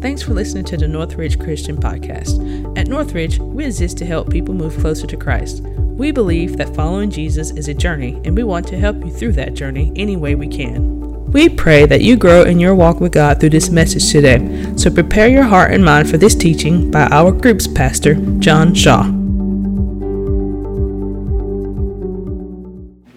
Thanks 0.00 0.22
for 0.22 0.32
listening 0.32 0.64
to 0.64 0.78
the 0.78 0.88
Northridge 0.88 1.38
Christian 1.38 1.76
Podcast. 1.76 2.78
At 2.78 2.88
Northridge, 2.88 3.38
we 3.38 3.66
exist 3.66 3.98
to 3.98 4.06
help 4.06 4.30
people 4.30 4.54
move 4.54 4.78
closer 4.78 5.06
to 5.06 5.14
Christ. 5.14 5.60
We 5.60 6.10
believe 6.10 6.56
that 6.56 6.74
following 6.74 7.10
Jesus 7.10 7.50
is 7.50 7.68
a 7.68 7.74
journey, 7.74 8.18
and 8.24 8.34
we 8.34 8.42
want 8.42 8.66
to 8.68 8.78
help 8.78 8.96
you 9.04 9.10
through 9.10 9.32
that 9.32 9.52
journey 9.52 9.92
any 9.96 10.16
way 10.16 10.34
we 10.34 10.48
can. 10.48 10.98
We 11.32 11.50
pray 11.50 11.84
that 11.84 12.00
you 12.00 12.16
grow 12.16 12.44
in 12.44 12.58
your 12.58 12.74
walk 12.74 12.98
with 12.98 13.12
God 13.12 13.40
through 13.40 13.50
this 13.50 13.68
message 13.68 14.10
today. 14.10 14.72
So 14.76 14.90
prepare 14.90 15.28
your 15.28 15.42
heart 15.42 15.70
and 15.70 15.84
mind 15.84 16.08
for 16.08 16.16
this 16.16 16.34
teaching 16.34 16.90
by 16.90 17.02
our 17.08 17.30
group's 17.30 17.66
pastor, 17.66 18.14
John 18.38 18.72
Shaw. 18.72 19.02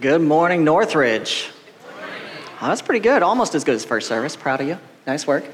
Good 0.02 0.20
morning, 0.20 0.64
Northridge. 0.64 1.48
Oh, 2.60 2.68
that's 2.68 2.82
pretty 2.82 3.00
good. 3.00 3.22
Almost 3.22 3.54
as 3.54 3.64
good 3.64 3.74
as 3.74 3.86
first 3.86 4.06
service. 4.06 4.36
Proud 4.36 4.60
of 4.60 4.68
you. 4.68 4.78
Nice 5.06 5.26
work. 5.26 5.44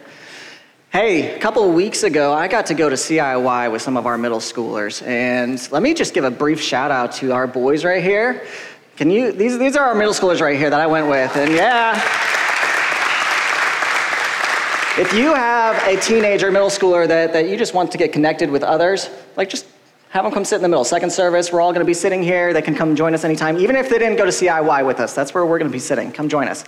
Hey, 0.93 1.37
a 1.37 1.39
couple 1.39 1.63
of 1.63 1.73
weeks 1.73 2.03
ago, 2.03 2.33
I 2.33 2.49
got 2.49 2.67
to 2.67 2.75
go 2.75 2.89
to 2.89 2.97
CIY 2.97 3.71
with 3.71 3.81
some 3.81 3.97
of 3.97 4.07
our 4.07 4.19
middle 4.19 4.41
schoolers. 4.41 5.07
And 5.07 5.71
let 5.71 5.85
me 5.85 5.95
just 5.95 6.13
give 6.15 6.25
a 6.25 6.33
brief 6.33 6.61
shout 6.61 6.91
out 6.91 7.13
to 7.13 7.31
our 7.31 7.47
boys 7.47 7.85
right 7.85 8.03
here. 8.03 8.45
Can 8.97 9.09
you, 9.09 9.31
these, 9.31 9.57
these 9.57 9.77
are 9.77 9.87
our 9.87 9.95
middle 9.95 10.13
schoolers 10.13 10.41
right 10.41 10.59
here 10.59 10.69
that 10.69 10.81
I 10.81 10.89
went 10.89 11.07
with. 11.07 11.37
And 11.37 11.53
yeah. 11.53 11.95
If 14.99 15.15
you 15.15 15.33
have 15.33 15.81
a 15.87 16.01
teenager, 16.01 16.51
middle 16.51 16.71
schooler 16.71 17.07
that, 17.07 17.35
that 17.35 17.49
you 17.49 17.57
just 17.57 17.73
want 17.73 17.93
to 17.93 17.99
get 17.99 18.13
connected 18.13 18.51
with 18.51 18.65
others, 18.65 19.11
like 19.37 19.49
just 19.49 19.67
have 20.09 20.25
them 20.25 20.33
come 20.33 20.45
sit 20.45 20.57
in 20.57 20.63
the 20.63 20.69
middle. 20.69 20.83
Second 20.83 21.13
service, 21.13 21.53
we're 21.53 21.61
all 21.61 21.71
going 21.71 21.87
to 21.87 21.89
be 21.89 21.95
sitting 21.95 22.21
here. 22.21 22.53
They 22.53 22.63
can 22.63 22.75
come 22.75 22.97
join 22.97 23.15
us 23.15 23.23
anytime. 23.23 23.59
Even 23.59 23.77
if 23.77 23.89
they 23.89 24.01
didn't 24.01 24.17
go 24.17 24.25
to 24.25 24.33
CIY 24.33 24.85
with 24.85 24.99
us, 24.99 25.15
that's 25.15 25.35
where 25.35 25.47
we're 25.47 25.61
going 25.61 25.71
to 25.71 25.73
be 25.73 25.79
sitting. 25.79 26.11
Come 26.11 26.29
join 26.29 26.49
us. 26.49 26.65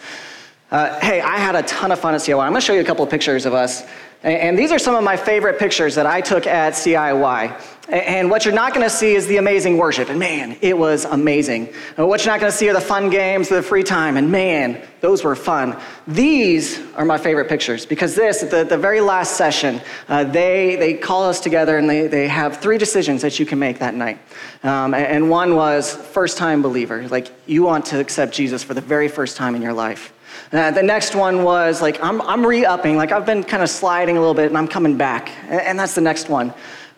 Uh, 0.72 0.98
hey, 1.00 1.20
I 1.20 1.36
had 1.36 1.54
a 1.54 1.62
ton 1.64 1.92
of 1.92 2.00
fun 2.00 2.14
at 2.14 2.22
CIY. 2.22 2.42
I'm 2.42 2.52
going 2.52 2.54
to 2.54 2.64
show 2.64 2.72
you 2.72 2.80
a 2.80 2.84
couple 2.84 3.04
of 3.04 3.10
pictures 3.10 3.44
of 3.44 3.52
us. 3.52 3.84
And 4.22 4.58
these 4.58 4.72
are 4.72 4.78
some 4.78 4.94
of 4.94 5.04
my 5.04 5.18
favorite 5.18 5.58
pictures 5.58 5.96
that 5.96 6.06
I 6.06 6.22
took 6.22 6.46
at 6.46 6.72
CIY. 6.72 7.60
And 7.90 8.30
what 8.30 8.46
you're 8.46 8.54
not 8.54 8.72
going 8.72 8.86
to 8.86 8.94
see 8.94 9.14
is 9.14 9.26
the 9.26 9.36
amazing 9.36 9.76
worship. 9.76 10.08
And 10.08 10.18
man, 10.18 10.56
it 10.62 10.78
was 10.78 11.04
amazing. 11.04 11.74
And 11.98 12.08
what 12.08 12.24
you're 12.24 12.32
not 12.32 12.40
going 12.40 12.50
to 12.50 12.56
see 12.56 12.70
are 12.70 12.72
the 12.72 12.80
fun 12.80 13.10
games, 13.10 13.50
the 13.50 13.60
free 13.62 13.82
time. 13.82 14.16
And 14.16 14.32
man, 14.32 14.80
those 15.02 15.22
were 15.22 15.36
fun. 15.36 15.78
These 16.06 16.80
are 16.94 17.04
my 17.04 17.18
favorite 17.18 17.50
pictures 17.50 17.84
because 17.84 18.14
this, 18.14 18.40
the, 18.40 18.64
the 18.64 18.78
very 18.78 19.02
last 19.02 19.36
session, 19.36 19.78
uh, 20.08 20.24
they, 20.24 20.76
they 20.76 20.94
call 20.94 21.24
us 21.24 21.38
together 21.40 21.76
and 21.76 21.90
they, 21.90 22.06
they 22.06 22.28
have 22.28 22.62
three 22.62 22.78
decisions 22.78 23.20
that 23.20 23.38
you 23.38 23.44
can 23.44 23.58
make 23.58 23.80
that 23.80 23.94
night. 23.94 24.20
Um, 24.62 24.94
and 24.94 25.28
one 25.28 25.54
was 25.54 25.94
first 25.94 26.38
time 26.38 26.62
believer. 26.62 27.06
Like 27.08 27.30
you 27.44 27.62
want 27.62 27.84
to 27.86 28.00
accept 28.00 28.32
Jesus 28.32 28.62
for 28.62 28.72
the 28.72 28.80
very 28.80 29.08
first 29.08 29.36
time 29.36 29.54
in 29.54 29.60
your 29.60 29.74
life. 29.74 30.14
Uh, 30.52 30.70
the 30.70 30.82
next 30.82 31.14
one 31.14 31.42
was 31.42 31.80
like, 31.80 32.02
I'm, 32.02 32.20
I'm 32.22 32.44
re 32.44 32.64
upping, 32.64 32.96
like 32.96 33.12
I've 33.12 33.26
been 33.26 33.42
kind 33.44 33.62
of 33.62 33.70
sliding 33.70 34.16
a 34.16 34.20
little 34.20 34.34
bit 34.34 34.46
and 34.46 34.58
I'm 34.58 34.68
coming 34.68 34.96
back. 34.96 35.30
And, 35.44 35.60
and 35.60 35.78
that's 35.78 35.94
the 35.94 36.00
next 36.00 36.28
one. 36.28 36.52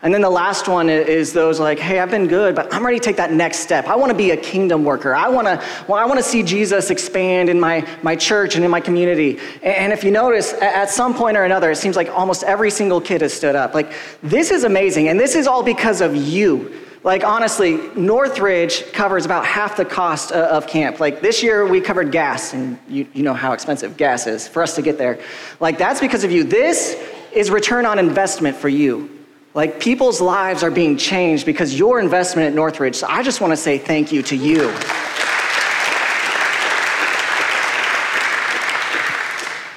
And 0.05 0.13
then 0.13 0.21
the 0.21 0.29
last 0.29 0.69
one 0.69 0.91
is 0.91 1.33
those 1.33 1.59
like, 1.59 1.79
hey, 1.79 1.99
I've 1.99 2.11
been 2.11 2.29
good, 2.29 2.55
but 2.55 2.73
I'm 2.75 2.85
ready 2.85 2.99
to 2.99 3.05
take 3.05 3.17
that 3.17 3.33
next 3.33 3.61
step. 3.61 3.87
I 3.87 3.97
want 3.97 4.11
to 4.11 4.17
be 4.17 4.33
a 4.33 4.37
kingdom 4.37 4.85
worker. 4.85 5.15
I 5.15 5.31
want 5.31 5.47
to, 5.47 5.65
well, 5.89 5.99
I 5.99 6.05
want 6.05 6.19
to 6.19 6.23
see 6.23 6.43
Jesus 6.43 6.91
expand 6.91 7.49
in 7.49 7.59
my, 7.59 7.89
my 8.03 8.15
church 8.15 8.55
and 8.55 8.63
in 8.63 8.71
my 8.71 8.81
community. 8.81 9.41
And 9.63 9.95
if 9.95 10.05
you 10.05 10.11
notice, 10.11 10.53
at 10.55 10.91
some 10.91 11.15
point 11.15 11.39
or 11.39 11.45
another, 11.45 11.71
it 11.71 11.77
seems 11.77 11.97
like 11.97 12.11
almost 12.11 12.43
every 12.43 12.71
single 12.71 13.01
kid 13.01 13.23
has 13.23 13.33
stood 13.33 13.57
up. 13.57 13.73
Like, 13.73 13.95
this 14.23 14.51
is 14.51 14.65
amazing. 14.65 15.09
And 15.09 15.19
this 15.19 15.35
is 15.35 15.47
all 15.47 15.63
because 15.63 16.03
of 16.03 16.15
you. 16.15 16.71
Like, 17.05 17.23
honestly, 17.23 17.77
Northridge 17.95 18.91
covers 18.93 19.27
about 19.27 19.45
half 19.45 19.77
the 19.77 19.85
cost 19.85 20.33
uh, 20.33 20.49
of 20.51 20.67
camp. 20.67 21.01
Like, 21.01 21.21
this 21.21 21.43
year 21.43 21.67
we 21.67 21.83
covered 21.83 22.11
gas, 22.11 22.55
and 22.55 22.79
you, 22.89 23.07
you 23.13 23.23
know 23.23 23.35
how 23.35 23.53
expensive 23.53 23.99
gas 23.99 24.27
is 24.27 24.49
for 24.49 24.63
us 24.63 24.75
to 24.77 24.83
get 24.83 24.97
there. 24.97 25.21
Like, 25.61 25.77
that's 25.77 26.01
because 26.01 26.25
of 26.25 26.33
you. 26.33 26.45
This 26.45 26.97
is 27.31 27.51
return 27.51 27.85
on 27.85 27.99
investment 27.99 28.57
for 28.57 28.71
you. 28.71 29.11
Like, 29.53 29.81
people's 29.81 30.23
lives 30.23 30.63
are 30.63 30.71
being 30.71 30.97
changed 30.97 31.45
because 31.45 31.79
your 31.79 32.01
investment 32.01 32.49
at 32.49 32.55
Northridge. 32.55 32.97
So 32.97 33.07
I 33.07 33.23
just 33.23 33.43
want 33.43 33.51
to 33.51 33.57
say 33.59 33.77
thank 33.77 34.11
you 34.11 34.23
to 34.23 34.35
you. 34.35 34.75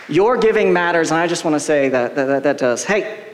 Your 0.08 0.38
giving 0.38 0.72
matters, 0.72 1.12
and 1.12 1.20
I 1.20 1.28
just 1.28 1.44
want 1.44 1.56
to 1.56 1.60
say 1.60 1.90
that 1.90 2.16
that, 2.16 2.44
that 2.44 2.58
does. 2.58 2.86
Hey, 2.86 3.27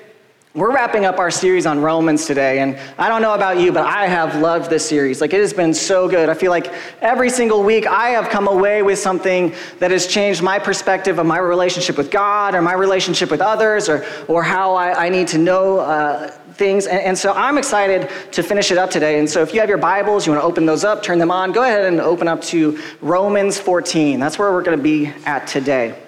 we're 0.56 0.72
wrapping 0.72 1.03
up 1.03 1.18
our 1.18 1.31
series 1.31 1.66
on 1.66 1.81
Romans 1.81 2.28
today, 2.28 2.59
and 2.59 2.78
I 3.00 3.09
don't 3.09 3.24
know 3.24 3.34
about 3.34 3.59
you, 3.59 3.72
but 3.72 3.88
I 3.88 4.06
have 4.06 4.36
loved 4.40 4.69
this 4.69 4.88
series. 4.88 5.19
Like, 5.19 5.34
it 5.34 5.40
has 5.40 5.52
been 5.52 5.74
so 5.74 6.08
good. 6.08 6.30
I 6.30 6.36
feel 6.36 6.52
like 6.52 6.72
every 7.02 7.31
single 7.31 7.64
week 7.64 7.88
I 7.88 8.09
have 8.09 8.30
come 8.30 8.47
away 8.47 8.84
with 8.84 9.00
something 9.00 9.56
that 9.80 9.90
has 9.90 10.06
changed 10.06 10.44
my 10.44 10.59
perspective 10.59 11.18
of 11.18 11.25
my 11.25 11.40
relationship 11.40 11.97
with 11.97 12.12
God, 12.12 12.53
or 12.53 12.62
my 12.62 12.74
relationship 12.74 13.31
with 13.31 13.41
others, 13.41 13.90
or, 13.90 14.06
or 14.28 14.44
how 14.44 14.75
I, 14.75 15.08
I 15.08 15.09
need 15.09 15.28
to 15.30 15.40
know 15.40 15.80
uh, 15.80 16.30
things. 16.53 16.85
And, 16.85 17.02
and 17.02 17.18
so 17.18 17.34
I'm 17.34 17.58
excited 17.58 18.12
to 18.34 18.44
finish 18.44 18.70
it 18.70 18.78
up 18.78 18.91
today. 18.91 19.18
And 19.18 19.28
so 19.28 19.41
if 19.41 19.56
you 19.56 19.59
have 19.59 19.70
your 19.70 19.80
Bibles, 19.80 20.28
you 20.28 20.34
want 20.34 20.44
to 20.44 20.47
open 20.47 20.68
those 20.68 20.84
up, 20.84 21.02
turn 21.02 21.18
them 21.18 21.31
on, 21.31 21.52
go 21.52 21.64
ahead 21.64 21.85
and 21.85 22.00
open 22.00 22.28
up 22.28 22.44
to 22.44 22.80
Romans 23.02 23.58
14. 23.58 24.20
That's 24.20 24.38
where 24.38 24.52
we're 24.52 24.62
going 24.62 24.78
to 24.78 24.84
be 24.84 25.08
at 25.25 25.47
today. 25.47 26.03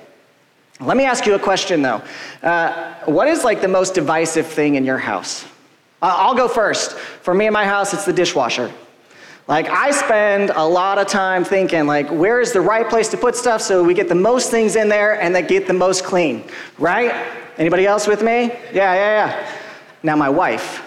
Let 0.80 0.98
me 0.98 1.06
ask 1.06 1.26
you 1.26 1.36
a 1.36 1.40
question 1.40 1.82
though. 1.82 2.02
Uh, 2.44 2.96
what 3.06 3.28
is 3.28 3.44
like 3.44 3.62
the 3.62 3.68
most 3.68 3.94
divisive 3.94 4.46
thing 4.46 4.76
in 4.76 4.84
your 4.84 4.98
house? 4.98 5.46
Uh, 6.02 6.14
I'll 6.18 6.36
go 6.36 6.48
first. 6.48 6.94
For 6.94 7.34
me 7.34 7.48
in 7.48 7.54
my 7.54 7.66
house, 7.66 7.94
it's 7.94 8.06
the 8.06 8.14
dishwasher. 8.14 8.72
Like 9.48 9.70
I 9.70 9.92
spend 9.92 10.50
a 10.50 10.66
lot 10.66 10.98
of 10.98 11.08
time 11.08 11.44
thinking 11.44 11.86
like 11.86 12.10
where 12.10 12.42
is 12.42 12.52
the 12.52 12.62
right 12.62 12.90
place 12.90 13.08
to 13.10 13.18
put 13.18 13.36
stuff 13.36 13.62
so 13.62 13.84
we 13.84 13.94
get 13.94 14.10
the 14.10 14.16
most 14.16 14.50
things 14.50 14.76
in 14.76 14.90
there 14.90 15.22
and 15.22 15.36
that 15.36 15.48
get 15.48 15.68
the 15.68 15.74
most 15.74 16.04
clean, 16.04 16.44
right? 16.80 17.14
Anybody 17.58 17.86
else 17.86 18.08
with 18.08 18.22
me? 18.22 18.48
Yeah, 18.74 18.94
yeah, 18.94 19.28
yeah. 19.28 19.52
Now 20.04 20.16
my 20.16 20.30
wife, 20.30 20.84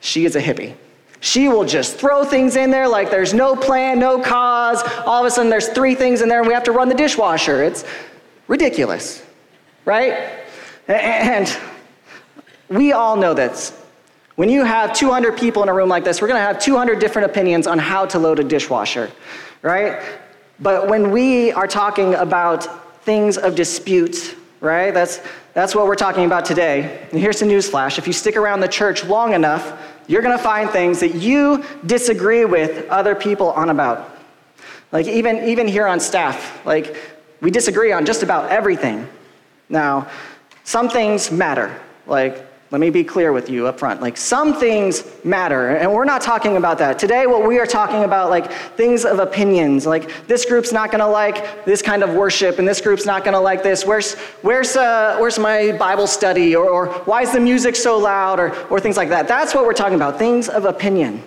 she 0.00 0.24
is 0.24 0.36
a 0.36 0.40
hippie. 0.40 0.74
She 1.18 1.48
will 1.48 1.64
just 1.64 1.96
throw 1.96 2.24
things 2.24 2.56
in 2.56 2.70
there 2.70 2.88
like 2.88 3.10
there's 3.10 3.34
no 3.34 3.54
plan, 3.54 3.98
no 3.98 4.22
cause. 4.22 4.82
All 5.04 5.20
of 5.20 5.26
a 5.26 5.30
sudden 5.30 5.50
there's 5.50 5.68
three 5.68 5.94
things 5.94 6.22
in 6.22 6.28
there 6.28 6.38
and 6.38 6.48
we 6.48 6.54
have 6.54 6.64
to 6.64 6.72
run 6.72 6.88
the 6.88 6.94
dishwasher. 6.94 7.62
It's 7.62 7.84
ridiculous, 8.50 9.24
right? 9.84 10.44
And 10.88 11.56
we 12.68 12.90
all 12.90 13.16
know 13.16 13.32
this. 13.32 13.72
When 14.34 14.48
you 14.48 14.64
have 14.64 14.92
200 14.92 15.38
people 15.38 15.62
in 15.62 15.68
a 15.68 15.74
room 15.74 15.88
like 15.88 16.02
this, 16.02 16.20
we're 16.20 16.26
going 16.26 16.40
to 16.40 16.46
have 16.46 16.58
200 16.58 16.98
different 16.98 17.30
opinions 17.30 17.68
on 17.68 17.78
how 17.78 18.06
to 18.06 18.18
load 18.18 18.40
a 18.40 18.44
dishwasher, 18.44 19.08
right? 19.62 20.02
But 20.58 20.88
when 20.88 21.12
we 21.12 21.52
are 21.52 21.68
talking 21.68 22.14
about 22.14 23.04
things 23.04 23.38
of 23.38 23.54
dispute, 23.54 24.36
right? 24.60 24.92
That's, 24.92 25.20
that's 25.54 25.72
what 25.72 25.86
we're 25.86 25.94
talking 25.94 26.24
about 26.24 26.44
today. 26.44 27.06
And 27.12 27.20
here's 27.20 27.38
the 27.38 27.46
newsflash 27.46 27.98
if 27.98 28.06
you 28.08 28.12
stick 28.12 28.36
around 28.36 28.60
the 28.60 28.68
church 28.68 29.04
long 29.04 29.32
enough, 29.32 29.80
you're 30.08 30.22
going 30.22 30.36
to 30.36 30.42
find 30.42 30.68
things 30.70 30.98
that 31.00 31.14
you 31.14 31.64
disagree 31.86 32.44
with 32.44 32.88
other 32.88 33.14
people 33.14 33.50
on 33.52 33.70
about. 33.70 34.18
Like, 34.90 35.06
even, 35.06 35.48
even 35.48 35.68
here 35.68 35.86
on 35.86 36.00
staff, 36.00 36.66
like, 36.66 36.96
we 37.40 37.50
disagree 37.50 37.92
on 37.92 38.04
just 38.04 38.22
about 38.22 38.50
everything. 38.50 39.08
Now, 39.68 40.08
some 40.64 40.88
things 40.88 41.30
matter. 41.30 41.78
Like, 42.06 42.46
let 42.70 42.80
me 42.80 42.90
be 42.90 43.02
clear 43.02 43.32
with 43.32 43.50
you 43.50 43.66
up 43.66 43.80
front. 43.80 44.00
Like, 44.00 44.16
some 44.16 44.54
things 44.54 45.04
matter, 45.24 45.70
and 45.70 45.92
we're 45.92 46.04
not 46.04 46.22
talking 46.22 46.56
about 46.56 46.78
that. 46.78 47.00
Today, 47.00 47.26
what 47.26 47.44
we 47.44 47.58
are 47.58 47.66
talking 47.66 48.04
about, 48.04 48.30
like, 48.30 48.52
things 48.76 49.04
of 49.04 49.18
opinions. 49.18 49.86
Like, 49.86 50.28
this 50.28 50.44
group's 50.44 50.70
not 50.70 50.92
gonna 50.92 51.08
like 51.08 51.64
this 51.64 51.82
kind 51.82 52.04
of 52.04 52.14
worship, 52.14 52.60
and 52.60 52.68
this 52.68 52.80
group's 52.80 53.06
not 53.06 53.24
gonna 53.24 53.40
like 53.40 53.64
this. 53.64 53.84
Where's, 53.84 54.14
where's, 54.42 54.76
uh, 54.76 55.16
where's 55.18 55.36
my 55.36 55.72
Bible 55.72 56.06
study? 56.06 56.54
Or, 56.54 56.68
or 56.68 56.86
why 57.06 57.22
is 57.22 57.32
the 57.32 57.40
music 57.40 57.74
so 57.74 57.98
loud? 57.98 58.38
Or, 58.38 58.54
or 58.68 58.78
things 58.78 58.96
like 58.96 59.08
that. 59.08 59.26
That's 59.26 59.52
what 59.52 59.64
we're 59.64 59.72
talking 59.72 59.96
about, 59.96 60.16
things 60.16 60.48
of 60.48 60.64
opinion. 60.64 61.24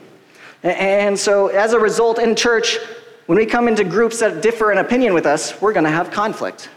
And 0.63 1.19
so, 1.19 1.47
as 1.47 1.73
a 1.73 1.79
result, 1.79 2.19
in 2.19 2.38
church, 2.38 2.78
when 3.25 3.38
we 3.38 3.45
come 3.45 3.67
into 3.67 3.84
groups 3.84 4.19
that 4.19 4.41
differ 4.41 4.72
in 4.72 4.78
opinion 4.78 5.13
with 5.13 5.25
us, 5.25 5.59
we're 5.61 5.73
going 5.73 5.85
to 5.85 5.91
have 5.91 6.11
conflict. 6.11 6.69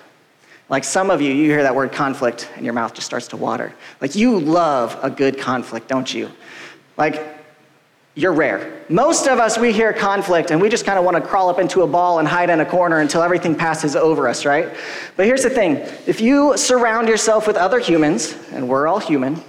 Like 0.68 0.84
some 0.84 1.10
of 1.10 1.20
you, 1.20 1.32
you 1.32 1.44
hear 1.44 1.62
that 1.62 1.74
word 1.74 1.92
conflict 1.92 2.50
and 2.56 2.64
your 2.64 2.74
mouth 2.74 2.94
just 2.94 3.06
starts 3.06 3.28
to 3.28 3.36
water. 3.36 3.72
Like 4.00 4.14
you 4.14 4.38
love 4.38 4.98
a 5.02 5.10
good 5.10 5.38
conflict, 5.38 5.88
don't 5.88 6.12
you? 6.12 6.30
Like 6.96 7.36
you're 8.16 8.32
rare. 8.32 8.82
Most 8.88 9.28
of 9.28 9.38
us, 9.38 9.58
we 9.58 9.72
hear 9.72 9.92
conflict 9.92 10.50
and 10.50 10.60
we 10.60 10.68
just 10.68 10.86
kind 10.86 10.98
of 10.98 11.04
want 11.04 11.16
to 11.16 11.20
crawl 11.20 11.50
up 11.50 11.58
into 11.58 11.82
a 11.82 11.86
ball 11.86 12.18
and 12.18 12.26
hide 12.26 12.50
in 12.50 12.60
a 12.60 12.64
corner 12.64 13.00
until 13.00 13.22
everything 13.22 13.54
passes 13.54 13.94
over 13.94 14.26
us, 14.26 14.44
right? 14.44 14.74
But 15.16 15.26
here's 15.26 15.42
the 15.42 15.50
thing 15.50 15.76
if 16.06 16.20
you 16.20 16.56
surround 16.56 17.08
yourself 17.08 17.46
with 17.46 17.56
other 17.56 17.78
humans, 17.78 18.34
and 18.52 18.68
we're 18.68 18.88
all 18.88 18.98
human, 18.98 19.40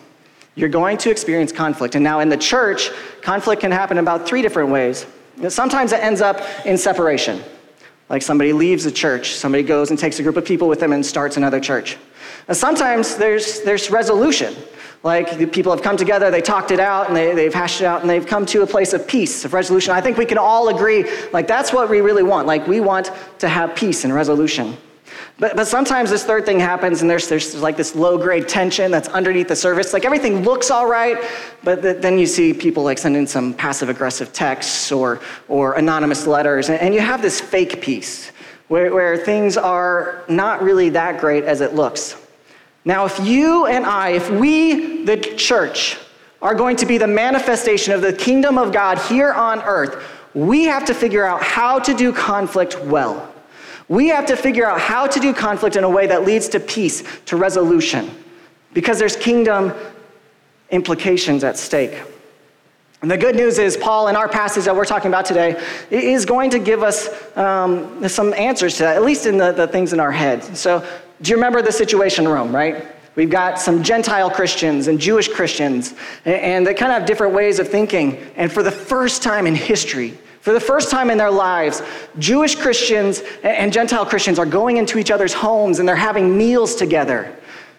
you're 0.56 0.70
going 0.70 0.98
to 0.98 1.10
experience 1.10 1.52
conflict. 1.52 1.96
And 1.96 2.04
now 2.04 2.20
in 2.20 2.30
the 2.30 2.38
church, 2.38 2.92
conflict 3.22 3.62
can 3.62 3.72
happen 3.72 4.00
about 4.00 4.28
three 4.28 4.42
different 4.42 4.70
ways. 4.70 5.06
Sometimes 5.50 5.92
it 5.92 6.04
ends 6.04 6.22
up 6.22 6.42
in 6.66 6.78
separation. 6.78 7.44
Like 8.10 8.22
somebody 8.22 8.54
leaves 8.54 8.86
a 8.86 8.92
church, 8.92 9.34
somebody 9.34 9.64
goes 9.64 9.90
and 9.90 10.00
takes 10.00 10.20
a 10.20 10.24
group 10.24 10.38
of 10.38 10.46
people 10.46 10.68
with 10.68 10.80
them 10.80 10.94
and 10.94 11.06
starts 11.06 11.38
another 11.38 11.60
church. 11.60 11.98
And 12.48 12.56
sometimes 12.56 13.18
there's, 13.18 13.62
there's 13.62 13.92
resolution. 13.92 14.56
Like 15.04 15.38
the 15.38 15.46
people 15.46 15.72
have 15.72 15.82
come 15.82 15.98
together, 15.98 16.32
they 16.32 16.42
talked 16.42 16.72
it 16.72 16.80
out, 16.80 17.08
and 17.08 17.16
they, 17.16 17.36
they've 17.36 17.54
hashed 17.54 17.82
it 17.82 17.86
out, 17.86 18.02
and 18.02 18.10
they've 18.10 18.26
come 18.26 18.46
to 18.48 18.64
a 18.64 18.68
place 18.68 18.94
of 18.94 19.08
peace, 19.08 19.46
of 19.46 19.54
resolution. 19.54 19.94
I 19.94 20.02
think 20.02 20.18
we 20.18 20.26
can 20.26 20.38
all 20.38 20.70
agree, 20.70 21.06
like, 21.32 21.48
that's 21.48 21.72
what 21.72 21.90
we 21.90 22.02
really 22.02 22.24
want. 22.24 22.48
Like, 22.48 22.68
we 22.68 22.80
want 22.80 23.12
to 23.40 23.48
have 23.48 23.76
peace 23.76 24.06
and 24.06 24.14
resolution. 24.14 24.76
But, 25.40 25.56
but 25.56 25.68
sometimes 25.68 26.10
this 26.10 26.24
third 26.24 26.46
thing 26.46 26.60
happens, 26.60 27.02
and 27.02 27.10
there's, 27.10 27.28
there's 27.28 27.56
like 27.56 27.78
this 27.78 27.96
low 27.96 28.18
grade 28.18 28.48
tension 28.48 28.92
that's 28.92 29.08
underneath 29.10 29.48
the 29.48 29.56
surface. 29.56 29.94
Like 29.94 30.06
everything 30.06 30.44
looks 30.44 30.72
all 30.72 30.88
right, 30.88 31.24
but 31.64 31.82
the, 31.82 31.94
then 31.94 32.18
you 32.18 32.26
see 32.26 32.54
people 32.54 32.84
like 32.84 32.98
sending 32.98 33.28
some 33.28 33.54
passive 33.54 33.90
aggressive 33.90 34.34
texts 34.34 34.92
or, 34.92 35.22
or 35.48 35.74
anonymous 35.74 36.26
letters, 36.26 36.70
and, 36.70 36.80
and 36.80 36.94
you 36.94 37.02
have 37.02 37.22
this 37.22 37.40
fake 37.40 37.82
peace 37.82 38.32
where, 38.68 38.94
where 38.94 39.18
things 39.18 39.58
are 39.58 40.24
not 40.28 40.62
really 40.62 40.90
that 40.90 41.20
great 41.20 41.44
as 41.44 41.62
it 41.62 41.74
looks. 41.74 42.16
Now, 42.84 43.06
if 43.06 43.20
you 43.20 43.66
and 43.66 43.86
I, 43.86 44.10
if 44.12 44.30
we, 44.30 45.04
the 45.04 45.18
church, 45.18 45.98
are 46.42 46.56
going 46.56 46.78
to 46.78 46.86
be 46.86 46.98
the 46.98 47.08
manifestation 47.08 47.94
of 47.94 48.02
the 48.02 48.14
kingdom 48.14 48.58
of 48.58 48.72
God 48.72 48.98
here 48.98 49.34
on 49.34 49.62
earth, 49.64 50.04
we 50.34 50.66
have 50.66 50.86
to 50.86 50.94
figure 50.94 51.26
out 51.26 51.42
how 51.42 51.80
to 51.80 51.94
do 51.94 52.14
conflict 52.14 52.80
well. 52.86 53.34
We 53.90 54.08
have 54.10 54.26
to 54.28 54.36
figure 54.36 54.66
out 54.66 54.82
how 54.82 55.08
to 55.08 55.20
do 55.20 55.34
conflict 55.34 55.76
in 55.76 55.84
a 55.84 55.90
way 55.90 56.08
that 56.08 56.24
leads 56.24 56.50
to 56.50 56.60
peace, 56.60 57.04
to 57.26 57.38
resolution, 57.38 58.12
because 58.74 59.00
there's 59.00 59.16
kingdom 59.16 59.74
implications 60.70 61.44
at 61.44 61.58
stake. 61.58 62.02
And 63.02 63.12
the 63.12 63.18
good 63.18 63.36
news 63.36 63.60
is, 63.60 63.78
Paul, 63.78 64.08
in 64.08 64.16
our 64.16 64.28
passage 64.28 64.66
that 64.66 64.76
we're 64.76 64.86
talking 64.86 65.10
about 65.10 65.26
today, 65.26 65.62
is 65.92 66.26
going 66.26 66.50
to 66.50 66.60
give 66.60 66.82
us 66.82 67.08
um, 67.38 68.08
some 68.10 68.34
answers 68.34 68.78
to 68.78 68.84
that, 68.84 68.96
at 68.96 69.04
least 69.04 69.28
in 69.28 69.38
the, 69.38 69.52
the 69.52 69.68
things 69.68 69.94
in 69.94 70.00
our 70.00 70.12
head. 70.12 70.44
So, 70.58 70.86
do 71.22 71.30
you 71.30 71.36
remember 71.36 71.62
the 71.62 71.72
situation 71.72 72.26
in 72.26 72.32
Rome, 72.32 72.56
right? 72.56 72.86
We've 73.16 73.30
got 73.30 73.60
some 73.60 73.82
Gentile 73.82 74.30
Christians 74.30 74.88
and 74.88 75.00
Jewish 75.00 75.28
Christians, 75.28 75.96
and 76.26 76.66
they 76.66 76.74
kind 76.74 76.92
of 76.92 77.00
have 77.00 77.08
different 77.08 77.34
ways 77.34 77.58
of 77.60 77.68
thinking. 77.68 78.18
And 78.36 78.52
for 78.52 78.62
the 78.62 78.72
first 78.72 79.24
time 79.24 79.48
in 79.48 79.56
history, 79.56 80.18
for 80.48 80.54
the 80.54 80.62
first 80.62 80.90
time 80.90 81.10
in 81.10 81.18
their 81.18 81.30
lives, 81.30 81.82
Jewish 82.20 82.56
Christians 82.56 83.22
and 83.44 83.74
Gentile 83.74 84.06
Christians 84.06 84.40
are 84.40 84.46
going 84.46 84.78
into 84.78 84.98
each 84.98 85.12
other's 85.12 85.34
homes 85.34 85.80
and 85.80 85.90
they're 85.90 85.94
having 85.94 86.38
meals 86.38 86.74
together. 86.74 87.36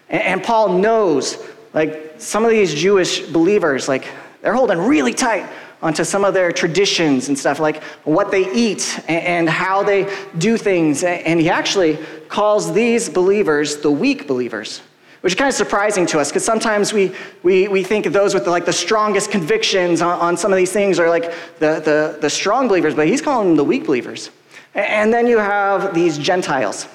And 0.07 0.43
Paul 0.43 0.77
knows, 0.77 1.43
like, 1.73 2.13
some 2.19 2.45
of 2.45 2.51
these 2.51 2.75
Jewish 2.75 3.21
believers, 3.21 3.87
like, 3.87 4.07
they're 4.43 4.53
holding 4.53 4.77
really 4.77 5.15
tight 5.15 5.49
onto 5.81 6.03
some 6.03 6.23
of 6.23 6.35
their 6.35 6.51
traditions 6.51 7.27
and 7.27 7.39
stuff, 7.39 7.59
like 7.59 7.81
what 8.03 8.29
they 8.29 8.53
eat 8.53 8.99
and 9.09 9.49
how 9.49 9.81
they 9.81 10.07
do 10.37 10.55
things. 10.55 11.03
And 11.03 11.39
he 11.39 11.49
actually 11.49 11.97
calls 12.27 12.71
these 12.71 13.09
believers 13.09 13.77
the 13.77 13.89
weak 13.89 14.27
believers 14.27 14.81
which 15.21 15.33
is 15.33 15.37
kind 15.37 15.49
of 15.49 15.55
surprising 15.55 16.05
to 16.07 16.19
us 16.19 16.29
because 16.29 16.45
sometimes 16.45 16.93
we, 16.93 17.13
we, 17.43 17.67
we 17.67 17.83
think 17.83 18.05
those 18.07 18.33
with 18.33 18.45
the, 18.45 18.49
like 18.49 18.65
the 18.65 18.73
strongest 18.73 19.31
convictions 19.31 20.01
on, 20.01 20.19
on 20.19 20.37
some 20.37 20.51
of 20.51 20.57
these 20.57 20.71
things 20.71 20.99
are 20.99 21.09
like 21.09 21.31
the, 21.59 21.81
the, 21.81 22.17
the 22.21 22.29
strong 22.29 22.67
believers, 22.67 22.95
but 22.95 23.07
he's 23.07 23.21
calling 23.21 23.49
them 23.49 23.57
the 23.57 23.63
weak 23.63 23.85
believers. 23.85 24.29
And 24.75 25.13
then 25.13 25.27
you 25.27 25.37
have 25.37 25.93
these 25.93 26.17
Gentiles. 26.17 26.87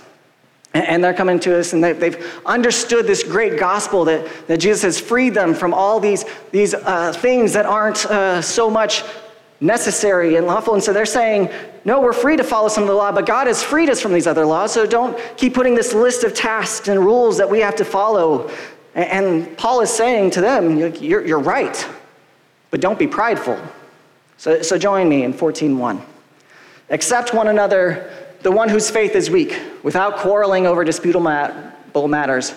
And 0.73 1.05
they're 1.05 1.15
coming 1.15 1.39
to 1.41 1.57
us 1.57 1.73
and 1.73 1.85
they've 1.85 2.41
understood 2.45 3.07
this 3.07 3.23
great 3.23 3.61
gospel 3.61 4.05
that, 4.07 4.29
that 4.49 4.59
Jesus 4.59 4.83
has 4.83 5.01
freed 5.01 5.33
them 5.33 5.55
from 5.55 5.73
all 5.73 6.01
these, 6.01 6.25
these 6.51 6.75
uh, 6.75 7.13
things 7.13 7.53
that 7.53 7.65
aren't 7.65 8.05
uh, 8.07 8.43
so 8.43 8.69
much 8.69 9.05
necessary 9.61 10.37
and 10.37 10.47
lawful. 10.47 10.75
And 10.75 10.83
so 10.83 10.93
they're 10.93 11.07
saying, 11.07 11.51
no, 11.85 12.01
we're 12.01 12.13
free 12.13 12.37
to 12.37 12.45
follow 12.45 12.69
some 12.69 12.83
of 12.83 12.89
the 12.89 12.95
law, 12.95 13.13
but 13.13 13.27
God 13.27 13.47
has 13.47 13.63
freed 13.63 13.89
us 13.91 14.01
from 14.01 14.13
these 14.13 14.27
other 14.27 14.47
laws, 14.47 14.73
so 14.73 14.87
don't 14.87 15.19
keep 15.37 15.55
putting 15.55 15.75
this 15.75 15.93
list 15.95 16.25
of 16.25 16.35
tasks 16.35 16.89
and 16.89 17.01
rules 17.01 17.37
that 17.39 17.49
we 17.49 17.61
have 17.61 17.77
to 17.77 17.85
follow. 17.85 18.51
And 18.95 19.57
Paul 19.59 19.81
is 19.81 19.91
saying 19.91 20.31
to 20.33 20.41
them, 20.41 20.79
you're, 20.79 21.25
you're 21.25 21.41
right, 21.41 21.87
but 22.71 22.81
don't 22.81 22.99
be 22.99 23.07
prideful. 23.07 23.61
So, 24.39 24.63
so 24.63 24.79
join 24.79 25.09
me 25.09 25.25
in 25.25 25.35
14.1. 25.35 26.03
Accept 26.91 27.33
one 27.33 27.49
another, 27.49 28.11
the 28.43 28.53
one 28.53 28.69
whose 28.69 28.91
faith 28.91 29.15
is 29.15 29.31
weak, 29.31 29.59
without 29.83 30.17
quarreling 30.17 30.67
over 30.67 30.85
disputable 30.85 32.09
matters. 32.09 32.55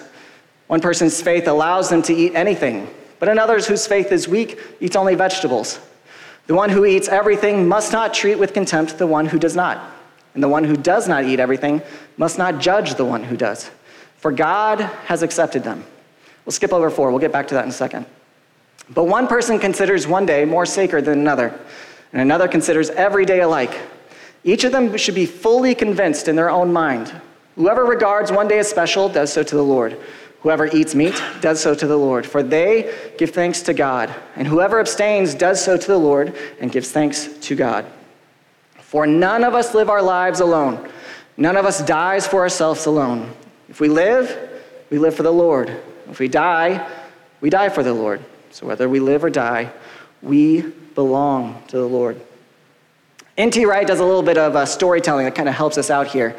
One 0.68 0.82
person's 0.82 1.22
faith 1.22 1.48
allows 1.48 1.90
them 1.90 2.02
to 2.04 2.14
eat 2.14 2.36
anything, 2.36 2.90
but 3.20 3.30
another's 3.30 3.68
whose 3.68 3.88
faith 3.88 4.12
is 4.12 4.28
weak 4.28 4.60
eats 4.80 4.96
only 4.96 5.16
vegetables. 5.16 5.80
The 6.48 6.56
one 6.56 6.70
who 6.70 6.86
eats 6.86 7.08
everything 7.08 7.68
must 7.68 7.92
not 7.92 8.14
treat 8.14 8.40
with 8.40 8.54
contempt 8.54 8.98
the 8.98 9.08
one 9.08 9.28
who 9.28 9.38
does 9.38 9.56
not. 9.56 9.94
And 10.34 10.42
the 10.42 10.48
one 10.48 10.64
who 10.64 10.78
does 10.78 11.08
not 11.08 11.26
eat 11.26 11.40
everything 11.40 11.82
must 12.16 12.38
not 12.38 12.60
judge 12.60 12.96
the 12.96 13.06
one 13.06 13.24
who 13.24 13.36
does. 13.36 13.70
For 14.18 14.32
God 14.32 14.80
has 14.80 15.24
accepted 15.24 15.64
them. 15.64 15.84
We'll 16.46 16.54
skip 16.54 16.72
over 16.72 16.90
four. 16.90 17.10
We'll 17.12 17.20
get 17.20 17.32
back 17.32 17.48
to 17.50 17.56
that 17.56 17.64
in 17.64 17.70
a 17.70 17.74
second. 17.74 18.06
But 18.90 19.04
one 19.04 19.28
person 19.28 19.60
considers 19.60 20.08
one 20.08 20.26
day 20.26 20.46
more 20.46 20.66
sacred 20.66 21.06
than 21.06 21.20
another, 21.20 21.54
and 22.14 22.22
another 22.22 22.48
considers 22.48 22.90
every 22.92 23.26
day 23.26 23.42
alike. 23.42 23.78
Each 24.46 24.64
of 24.64 24.72
them 24.72 24.96
should 24.96 25.16
be 25.16 25.26
fully 25.26 25.76
convinced 25.76 26.30
in 26.30 26.38
their 26.38 26.50
own 26.50 26.72
mind. 26.72 27.14
Whoever 27.56 27.84
regards 27.84 28.32
one 28.32 28.48
day 28.48 28.60
as 28.60 28.70
special 28.70 29.10
does 29.10 29.34
so 29.34 29.44
to 29.44 29.56
the 29.56 29.64
Lord. 29.64 30.00
Whoever 30.48 30.68
eats 30.68 30.96
meat 30.96 31.22
does 31.42 31.62
so 31.62 31.76
to 31.76 31.86
the 31.86 31.98
Lord, 31.98 32.26
for 32.26 32.42
they 32.42 33.14
give 33.18 33.32
thanks 33.32 33.64
to 33.64 33.74
God. 33.74 34.16
And 34.38 34.48
whoever 34.48 34.80
abstains 34.80 35.34
does 35.34 35.62
so 35.62 35.76
to 35.76 35.88
the 35.88 35.98
Lord 35.98 36.38
and 36.62 36.72
gives 36.72 36.90
thanks 36.90 37.28
to 37.28 37.54
God. 37.54 37.86
For 38.80 39.06
none 39.06 39.44
of 39.44 39.54
us 39.54 39.76
live 39.76 39.90
our 39.90 40.02
lives 40.02 40.40
alone. 40.40 40.90
None 41.36 41.58
of 41.58 41.66
us 41.66 41.84
dies 41.84 42.26
for 42.26 42.40
ourselves 42.40 42.86
alone. 42.86 43.30
If 43.68 43.82
we 43.82 43.90
live, 43.90 44.62
we 44.90 45.00
live 45.00 45.16
for 45.16 45.24
the 45.24 45.34
Lord. 45.34 45.70
If 46.10 46.20
we 46.20 46.30
die, 46.30 46.90
we 47.42 47.50
die 47.50 47.68
for 47.68 47.84
the 47.84 47.94
Lord. 47.94 48.24
So 48.52 48.66
whether 48.66 48.88
we 48.88 49.02
live 49.02 49.26
or 49.26 49.30
die, 49.30 49.70
we 50.22 50.62
belong 50.62 51.62
to 51.68 51.76
the 51.76 51.90
Lord. 51.90 52.22
N.T. 53.38 53.66
Wright 53.66 53.86
does 53.86 54.00
a 54.00 54.06
little 54.06 54.24
bit 54.24 54.38
of 54.38 54.56
uh, 54.56 54.66
storytelling 54.66 55.26
that 55.26 55.36
kind 55.36 55.50
of 55.50 55.56
helps 55.56 55.78
us 55.78 55.90
out 55.90 56.08
here. 56.08 56.38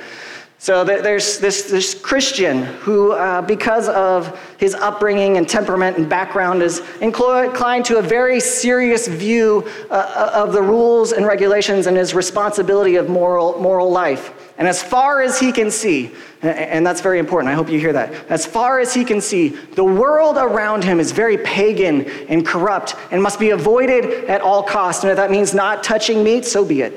So 0.61 0.83
there's 0.83 1.39
this, 1.39 1.71
this 1.71 1.95
Christian 1.95 2.65
who, 2.65 3.13
uh, 3.13 3.43
because 3.43 3.89
of 3.89 4.37
his 4.59 4.75
upbringing 4.75 5.37
and 5.37 5.49
temperament 5.49 5.99
and 5.99 6.09
background, 6.09 6.63
is 6.63 6.83
inclined 7.01 7.85
to 7.85 7.99
a 7.99 8.03
very 8.03 8.41
serious 8.41 9.07
view 9.07 9.69
uh, 9.89 9.95
uh, 9.95 10.43
of 10.43 10.53
the 10.53 10.61
rules 10.61 11.13
and 11.13 11.25
regulations 11.25 11.87
and 11.87 11.97
his 11.97 12.13
responsibility 12.13 12.97
of 12.97 13.09
moral, 13.09 13.61
moral 13.61 13.89
life. 13.89 14.33
And 14.59 14.67
as 14.67 14.83
far 14.83 15.23
as 15.23 15.39
he 15.39 15.53
can 15.53 15.71
see, 15.71 16.11
and 16.43 16.85
that's 16.85 17.03
very 17.03 17.21
important, 17.21 17.53
I 17.53 17.55
hope 17.55 17.71
you 17.71 17.79
hear 17.79 17.93
that. 17.93 18.13
As 18.29 18.45
far 18.45 18.81
as 18.81 18.93
he 18.93 19.05
can 19.05 19.21
see, 19.21 19.51
the 19.51 19.85
world 19.85 20.37
around 20.37 20.83
him 20.83 20.99
is 20.99 21.13
very 21.13 21.39
pagan 21.39 22.05
and 22.29 22.45
corrupt 22.45 22.97
and 23.13 23.23
must 23.23 23.39
be 23.39 23.51
avoided 23.51 24.25
at 24.25 24.41
all 24.41 24.65
costs. 24.65 25.05
And 25.05 25.13
if 25.13 25.17
that 25.19 25.31
means 25.31 25.55
not 25.55 25.85
touching 25.85 26.25
meat, 26.25 26.45
so 26.45 26.65
be 26.65 26.83
it. 26.83 26.93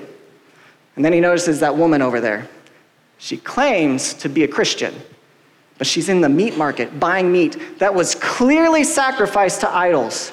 And 0.96 1.06
then 1.06 1.14
he 1.14 1.19
notices 1.19 1.60
that 1.60 1.78
woman 1.78 2.02
over 2.02 2.19
there. 2.19 2.48
She 3.21 3.38
claims 3.38 4.15
to 4.15 4.29
be 4.29 4.44
a 4.44 4.47
Christian, 4.47 4.95
but 5.77 5.85
she's 5.85 6.09
in 6.09 6.21
the 6.21 6.27
meat 6.27 6.57
market 6.57 7.00
buying 7.00 7.31
meat 7.31 7.56
that 7.77 7.94
was 7.94 8.15
clearly 8.15 8.83
sacrificed 8.83 9.61
to 9.61 9.69
idols. 9.69 10.31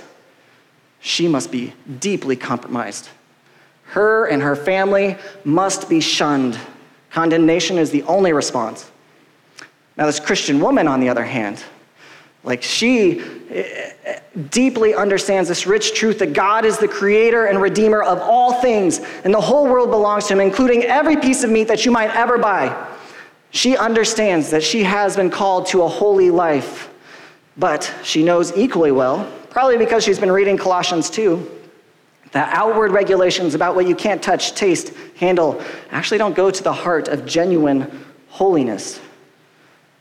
She 0.99 1.29
must 1.29 1.53
be 1.53 1.75
deeply 2.01 2.35
compromised. 2.35 3.11
Her 3.85 4.25
and 4.25 4.41
her 4.41 4.57
family 4.57 5.19
must 5.45 5.91
be 5.91 6.01
shunned. 6.01 6.59
Condemnation 7.11 7.77
is 7.77 7.91
the 7.91 8.05
only 8.05 8.33
response. 8.33 8.91
Now, 9.99 10.07
this 10.07 10.19
Christian 10.19 10.59
woman, 10.59 10.89
on 10.89 11.01
the 11.01 11.11
other 11.11 11.25
hand, 11.25 11.63
like 12.45 12.63
she 12.63 13.21
eh, 13.51 13.93
eh, 14.05 14.21
deeply 14.51 14.95
understands 14.95 15.49
this 15.49 15.67
rich 15.67 15.95
truth 15.95 16.19
that 16.21 16.33
God 16.33 16.65
is 16.65 16.79
the 16.79 16.89
creator 16.89 17.47
and 17.47 17.61
redeemer 17.61 18.03
of 18.03 18.19
all 18.19 18.61
things, 18.61 19.01
and 19.25 19.35
the 19.35 19.41
whole 19.41 19.65
world 19.65 19.91
belongs 19.91 20.27
to 20.29 20.35
him, 20.35 20.41
including 20.41 20.85
every 20.85 21.17
piece 21.17 21.45
of 21.45 21.51
meat 21.51 21.69
that 21.69 21.85
you 21.85 21.91
might 21.91 22.15
ever 22.15 22.39
buy. 22.39 22.87
She 23.51 23.77
understands 23.77 24.51
that 24.51 24.63
she 24.63 24.85
has 24.85 25.17
been 25.17 25.31
called 25.31 25.67
to 25.69 25.83
a 25.83 25.89
holy 25.89 26.31
life, 26.31 26.91
but 27.57 27.93
she 28.03 28.23
knows 28.23 28.57
equally 28.57 28.93
well, 28.93 29.31
probably 29.51 29.79
because 29.79 30.05
she's 30.05 30.19
been 30.19 30.31
reading 30.31 30.57
Colossians 30.57 31.11
2, 31.11 31.59
that 32.33 32.55
outward 32.55 32.93
regulations 32.93 33.55
about 33.55 33.75
what 33.75 33.89
you 33.89 33.95
can't 33.95 34.23
touch, 34.23 34.55
taste, 34.55 34.93
handle 35.17 35.63
actually 35.91 36.19
don't 36.19 36.37
go 36.37 36.51
to 36.51 36.63
the 36.63 36.73
heart 36.73 37.09
of 37.09 37.25
genuine 37.25 38.05
holiness. 38.29 39.01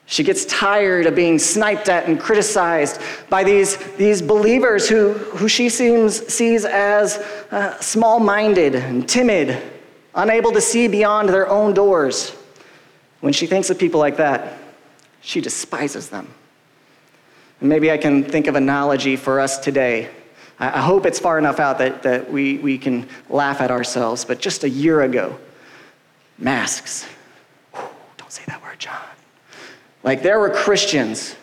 She 0.10 0.24
gets 0.24 0.46
tired 0.46 1.06
of 1.06 1.16
being 1.16 1.38
sniped 1.38 1.90
at 1.90 2.08
and 2.08 2.18
criticized 2.18 3.02
by 3.30 3.44
these, 3.44 3.76
these 3.98 4.22
believers 4.22 4.88
who, 4.88 5.14
who 5.14 5.50
she 5.50 5.68
seems, 5.68 6.26
sees 6.34 6.64
as 6.64 7.18
uh, 7.52 7.78
small 7.82 8.22
minded 8.22 8.74
and 8.74 9.08
timid, 9.08 9.62
unable 10.16 10.54
to 10.54 10.62
see 10.62 10.88
beyond 10.88 11.28
their 11.28 11.50
own 11.50 11.74
doors. 11.74 12.34
When 13.20 13.34
she 13.34 13.48
thinks 13.48 13.70
of 13.70 13.78
people 13.78 14.00
like 14.00 14.16
that, 14.16 14.58
she 15.20 15.42
despises 15.42 16.08
them. 16.08 16.34
And 17.60 17.68
maybe 17.68 17.92
I 17.92 17.98
can 17.98 18.24
think 18.24 18.48
of 18.48 18.56
an 18.56 18.64
analogy 18.64 19.18
for 19.18 19.42
us 19.42 19.60
today. 19.60 20.10
I 20.58 20.82
hope 20.82 21.06
it's 21.06 21.20
far 21.20 21.38
enough 21.38 21.60
out 21.60 21.80
that, 21.80 22.04
that 22.04 22.32
we, 22.32 22.60
we 22.60 22.78
can 22.78 23.10
laugh 23.30 23.60
at 23.60 23.72
ourselves, 23.72 24.24
but 24.24 24.40
just 24.40 24.64
a 24.64 24.70
year 24.70 25.02
ago, 25.02 25.38
masks. 26.38 27.06
don't 28.18 28.32
say 28.32 28.44
that 28.48 28.64
word, 28.64 28.80
John. 28.80 29.07
Like 30.08 30.22
there 30.22 30.40
were 30.40 30.50
Christians, 30.50 31.36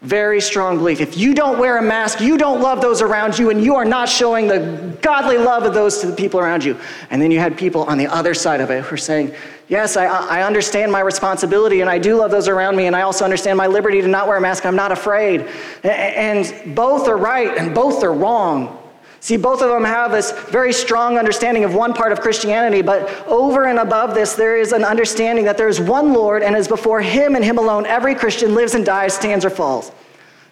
very 0.00 0.40
strong 0.40 0.78
belief. 0.78 1.00
If 1.00 1.16
you 1.16 1.32
don't 1.32 1.60
wear 1.60 1.78
a 1.78 1.82
mask, 1.82 2.20
you 2.20 2.36
don't 2.36 2.60
love 2.60 2.80
those 2.80 3.00
around 3.00 3.38
you, 3.38 3.50
and 3.50 3.62
you 3.62 3.76
are 3.76 3.84
not 3.84 4.08
showing 4.08 4.48
the 4.48 4.98
godly 5.00 5.38
love 5.38 5.62
of 5.62 5.72
those 5.72 5.98
to 6.00 6.08
the 6.08 6.16
people 6.16 6.40
around 6.40 6.64
you. 6.64 6.76
And 7.10 7.22
then 7.22 7.30
you 7.30 7.38
had 7.38 7.56
people 7.56 7.84
on 7.84 7.98
the 7.98 8.08
other 8.08 8.34
side 8.34 8.60
of 8.60 8.72
it 8.72 8.82
who 8.82 8.94
are 8.96 8.98
saying, 8.98 9.32
Yes, 9.68 9.96
I, 9.96 10.06
I 10.06 10.42
understand 10.42 10.90
my 10.90 10.98
responsibility 10.98 11.82
and 11.82 11.88
I 11.88 11.98
do 11.98 12.16
love 12.16 12.32
those 12.32 12.48
around 12.48 12.74
me, 12.74 12.86
and 12.86 12.96
I 12.96 13.02
also 13.02 13.22
understand 13.22 13.56
my 13.58 13.68
liberty 13.68 14.00
to 14.00 14.08
not 14.08 14.26
wear 14.26 14.38
a 14.38 14.40
mask. 14.40 14.66
I'm 14.66 14.74
not 14.74 14.90
afraid. 14.90 15.42
And 15.84 16.74
both 16.74 17.06
are 17.06 17.16
right 17.16 17.56
and 17.56 17.72
both 17.72 18.02
are 18.02 18.12
wrong. 18.12 18.81
See, 19.22 19.36
both 19.36 19.62
of 19.62 19.68
them 19.70 19.84
have 19.84 20.10
this 20.10 20.32
very 20.32 20.72
strong 20.72 21.16
understanding 21.16 21.62
of 21.62 21.76
one 21.76 21.94
part 21.94 22.10
of 22.10 22.20
Christianity, 22.20 22.82
but 22.82 23.24
over 23.28 23.66
and 23.66 23.78
above 23.78 24.16
this, 24.16 24.34
there 24.34 24.56
is 24.56 24.72
an 24.72 24.82
understanding 24.82 25.44
that 25.44 25.56
there 25.56 25.68
is 25.68 25.80
one 25.80 26.12
Lord, 26.12 26.42
and 26.42 26.56
as 26.56 26.66
before 26.66 27.00
Him 27.00 27.36
and 27.36 27.44
Him 27.44 27.56
alone, 27.56 27.86
every 27.86 28.16
Christian 28.16 28.56
lives 28.56 28.74
and 28.74 28.84
dies, 28.84 29.14
stands 29.14 29.44
or 29.44 29.50
falls. 29.50 29.92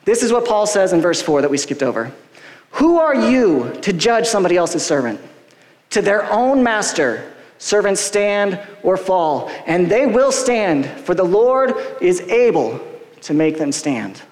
This 0.05 0.23
is 0.23 0.33
what 0.33 0.47
Paul 0.47 0.69
says 0.69 0.93
in 0.93 1.01
verse 1.01 1.21
4 1.21 1.43
that 1.43 1.51
we 1.51 1.59
skipped 1.59 1.83
over. 1.83 2.13
Who 2.71 3.01
are 3.01 3.13
you 3.13 3.77
to 3.83 3.93
judge 3.93 4.29
somebody 4.29 4.57
else's 4.57 4.87
servant? 4.87 5.21
To 5.91 6.01
their 6.01 6.33
own 6.33 6.63
master, 6.63 7.29
servants 7.59 8.01
stand 8.01 8.61
or 8.85 8.97
fall, 8.97 9.51
and 9.67 9.91
they 9.91 10.07
will 10.07 10.31
stand, 10.31 10.87
for 10.87 11.17
the 11.17 11.25
Lord 11.25 11.75
is 12.01 12.21
able 12.21 12.81
to 13.23 13.35
make 13.35 13.59
them 13.59 13.73
stand. 13.73 14.23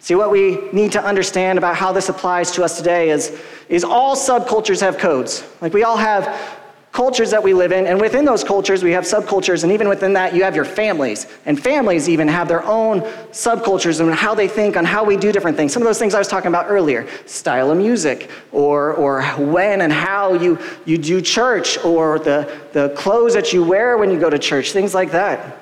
See, 0.00 0.14
what 0.14 0.30
we 0.30 0.58
need 0.72 0.92
to 0.92 1.04
understand 1.04 1.58
about 1.58 1.76
how 1.76 1.92
this 1.92 2.08
applies 2.08 2.50
to 2.52 2.64
us 2.64 2.78
today 2.78 3.10
is, 3.10 3.38
is 3.68 3.84
all 3.84 4.16
subcultures 4.16 4.80
have 4.80 4.96
codes. 4.96 5.44
Like 5.60 5.74
we 5.74 5.84
all 5.84 5.98
have 5.98 6.58
cultures 6.90 7.30
that 7.30 7.42
we 7.42 7.54
live 7.54 7.70
in, 7.70 7.86
and 7.86 8.00
within 8.00 8.24
those 8.24 8.42
cultures, 8.42 8.82
we 8.82 8.90
have 8.90 9.04
subcultures, 9.04 9.62
and 9.62 9.72
even 9.72 9.88
within 9.88 10.14
that, 10.14 10.34
you 10.34 10.42
have 10.42 10.56
your 10.56 10.64
families. 10.64 11.26
And 11.46 11.62
families 11.62 12.08
even 12.08 12.26
have 12.26 12.48
their 12.48 12.64
own 12.64 13.02
subcultures 13.30 14.00
and 14.00 14.12
how 14.12 14.34
they 14.34 14.48
think 14.48 14.76
on 14.76 14.84
how 14.84 15.04
we 15.04 15.16
do 15.16 15.30
different 15.30 15.56
things. 15.56 15.72
Some 15.72 15.82
of 15.82 15.86
those 15.86 16.00
things 16.00 16.14
I 16.14 16.18
was 16.18 16.26
talking 16.26 16.48
about 16.48 16.66
earlier 16.68 17.06
style 17.26 17.70
of 17.70 17.78
music, 17.78 18.28
or, 18.50 18.94
or 18.94 19.22
when 19.22 19.82
and 19.82 19.92
how 19.92 20.32
you, 20.32 20.58
you 20.84 20.98
do 20.98 21.20
church, 21.20 21.78
or 21.84 22.18
the, 22.18 22.58
the 22.72 22.88
clothes 22.96 23.34
that 23.34 23.52
you 23.52 23.62
wear 23.62 23.96
when 23.96 24.10
you 24.10 24.18
go 24.18 24.30
to 24.30 24.38
church, 24.38 24.72
things 24.72 24.94
like 24.94 25.12
that. 25.12 25.58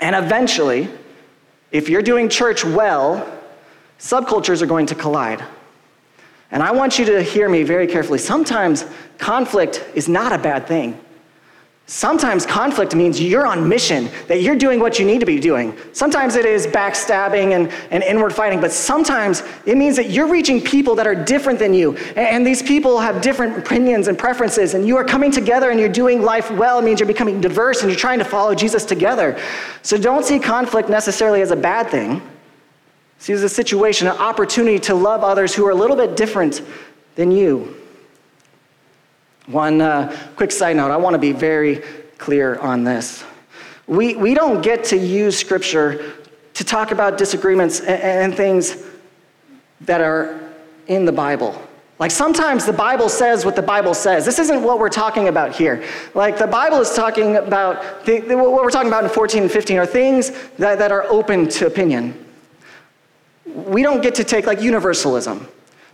And 0.00 0.16
eventually, 0.16 0.88
if 1.70 1.88
you're 1.88 2.02
doing 2.02 2.28
church 2.28 2.64
well, 2.64 3.37
subcultures 3.98 4.62
are 4.62 4.66
going 4.66 4.86
to 4.86 4.94
collide. 4.94 5.42
And 6.50 6.62
I 6.62 6.72
want 6.72 6.98
you 6.98 7.04
to 7.06 7.22
hear 7.22 7.48
me 7.48 7.62
very 7.62 7.86
carefully. 7.86 8.18
Sometimes 8.18 8.84
conflict 9.18 9.84
is 9.94 10.08
not 10.08 10.32
a 10.32 10.38
bad 10.38 10.66
thing. 10.66 10.98
Sometimes 11.90 12.44
conflict 12.44 12.94
means 12.94 13.18
you're 13.18 13.46
on 13.46 13.66
mission, 13.66 14.10
that 14.26 14.42
you're 14.42 14.56
doing 14.56 14.78
what 14.78 14.98
you 14.98 15.06
need 15.06 15.20
to 15.20 15.26
be 15.26 15.40
doing. 15.40 15.74
Sometimes 15.94 16.36
it 16.36 16.44
is 16.44 16.66
backstabbing 16.66 17.52
and, 17.52 17.72
and 17.90 18.02
inward 18.02 18.34
fighting, 18.34 18.60
but 18.60 18.70
sometimes 18.70 19.42
it 19.64 19.74
means 19.78 19.96
that 19.96 20.10
you're 20.10 20.26
reaching 20.26 20.60
people 20.60 20.94
that 20.96 21.06
are 21.06 21.14
different 21.14 21.58
than 21.58 21.72
you. 21.72 21.96
And 22.14 22.46
these 22.46 22.62
people 22.62 23.00
have 23.00 23.22
different 23.22 23.56
opinions 23.56 24.08
and 24.08 24.18
preferences, 24.18 24.74
and 24.74 24.86
you 24.86 24.98
are 24.98 25.04
coming 25.04 25.30
together 25.30 25.70
and 25.70 25.80
you're 25.80 25.88
doing 25.88 26.20
life 26.20 26.50
well. 26.50 26.78
It 26.78 26.82
means 26.82 27.00
you're 27.00 27.06
becoming 27.06 27.40
diverse 27.40 27.80
and 27.80 27.90
you're 27.90 27.98
trying 27.98 28.18
to 28.18 28.24
follow 28.26 28.54
Jesus 28.54 28.84
together. 28.84 29.40
So 29.80 29.96
don't 29.96 30.26
see 30.26 30.38
conflict 30.38 30.90
necessarily 30.90 31.40
as 31.40 31.52
a 31.52 31.56
bad 31.56 31.88
thing. 31.88 32.20
See, 33.18 33.32
it's 33.32 33.42
a 33.42 33.48
situation, 33.48 34.06
an 34.06 34.16
opportunity 34.16 34.78
to 34.80 34.94
love 34.94 35.24
others 35.24 35.54
who 35.54 35.66
are 35.66 35.70
a 35.70 35.74
little 35.74 35.96
bit 35.96 36.16
different 36.16 36.62
than 37.16 37.32
you. 37.32 37.76
One 39.46 39.80
uh, 39.80 40.16
quick 40.36 40.52
side 40.52 40.76
note 40.76 40.90
I 40.90 40.96
want 40.96 41.14
to 41.14 41.18
be 41.18 41.32
very 41.32 41.82
clear 42.18 42.56
on 42.56 42.84
this. 42.84 43.24
We, 43.86 44.14
we 44.14 44.34
don't 44.34 44.62
get 44.62 44.84
to 44.84 44.96
use 44.96 45.36
Scripture 45.38 46.14
to 46.54 46.64
talk 46.64 46.92
about 46.92 47.18
disagreements 47.18 47.80
and, 47.80 48.02
and 48.02 48.36
things 48.36 48.84
that 49.80 50.00
are 50.00 50.52
in 50.86 51.04
the 51.04 51.12
Bible. 51.12 51.60
Like 51.98 52.10
sometimes 52.12 52.66
the 52.66 52.72
Bible 52.72 53.08
says 53.08 53.44
what 53.44 53.56
the 53.56 53.62
Bible 53.62 53.94
says. 53.94 54.24
This 54.24 54.38
isn't 54.38 54.62
what 54.62 54.78
we're 54.78 54.88
talking 54.88 55.26
about 55.26 55.56
here. 55.56 55.82
Like 56.14 56.38
the 56.38 56.46
Bible 56.46 56.78
is 56.78 56.94
talking 56.94 57.36
about, 57.36 58.04
the, 58.04 58.20
what 58.36 58.52
we're 58.52 58.70
talking 58.70 58.88
about 58.88 59.02
in 59.02 59.10
14 59.10 59.44
and 59.44 59.50
15 59.50 59.78
are 59.78 59.86
things 59.86 60.30
that, 60.58 60.78
that 60.78 60.92
are 60.92 61.04
open 61.04 61.48
to 61.48 61.66
opinion 61.66 62.27
we 63.54 63.82
don't 63.82 64.02
get 64.02 64.14
to 64.16 64.24
take 64.24 64.46
like 64.46 64.60
universalism. 64.60 65.46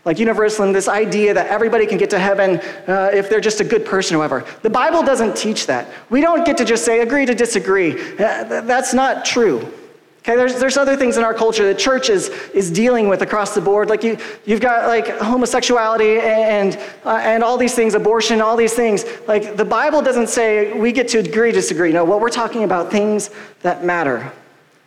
Like 0.04 0.18
universalism, 0.18 0.72
this 0.72 0.88
idea 0.88 1.32
that 1.32 1.46
everybody 1.46 1.86
can 1.86 1.96
get 1.96 2.10
to 2.10 2.18
heaven 2.18 2.60
uh, 2.86 3.10
if 3.14 3.30
they're 3.30 3.40
just 3.40 3.60
a 3.60 3.64
good 3.64 3.86
person 3.86 4.16
or 4.16 4.18
whatever. 4.18 4.44
The 4.60 4.70
Bible 4.70 5.02
doesn't 5.02 5.34
teach 5.34 5.66
that. 5.66 5.88
We 6.10 6.20
don't 6.20 6.44
get 6.44 6.58
to 6.58 6.64
just 6.64 6.84
say 6.84 7.00
agree 7.00 7.24
to 7.24 7.34
disagree. 7.34 7.92
Uh, 8.18 8.60
that's 8.60 8.92
not 8.92 9.24
true. 9.24 9.72
Okay, 10.20 10.36
there's, 10.36 10.58
there's 10.58 10.78
other 10.78 10.96
things 10.96 11.18
in 11.18 11.24
our 11.24 11.34
culture 11.34 11.66
that 11.66 11.78
church 11.78 12.08
is, 12.08 12.30
is 12.54 12.70
dealing 12.70 13.08
with 13.08 13.20
across 13.20 13.54
the 13.54 13.60
board. 13.60 13.90
Like 13.90 14.02
you, 14.02 14.16
you've 14.46 14.60
got 14.60 14.88
like 14.88 15.06
homosexuality 15.18 16.18
and, 16.18 16.78
uh, 17.04 17.20
and 17.22 17.44
all 17.44 17.58
these 17.58 17.74
things, 17.74 17.92
abortion, 17.92 18.40
all 18.40 18.56
these 18.56 18.72
things. 18.72 19.04
Like 19.28 19.56
the 19.58 19.66
Bible 19.66 20.00
doesn't 20.00 20.28
say 20.28 20.72
we 20.72 20.92
get 20.92 21.08
to 21.08 21.18
agree, 21.18 21.52
disagree. 21.52 21.92
No, 21.92 22.04
what 22.04 22.22
we're 22.22 22.30
talking 22.30 22.64
about 22.64 22.90
things 22.90 23.28
that 23.60 23.84
matter. 23.84 24.32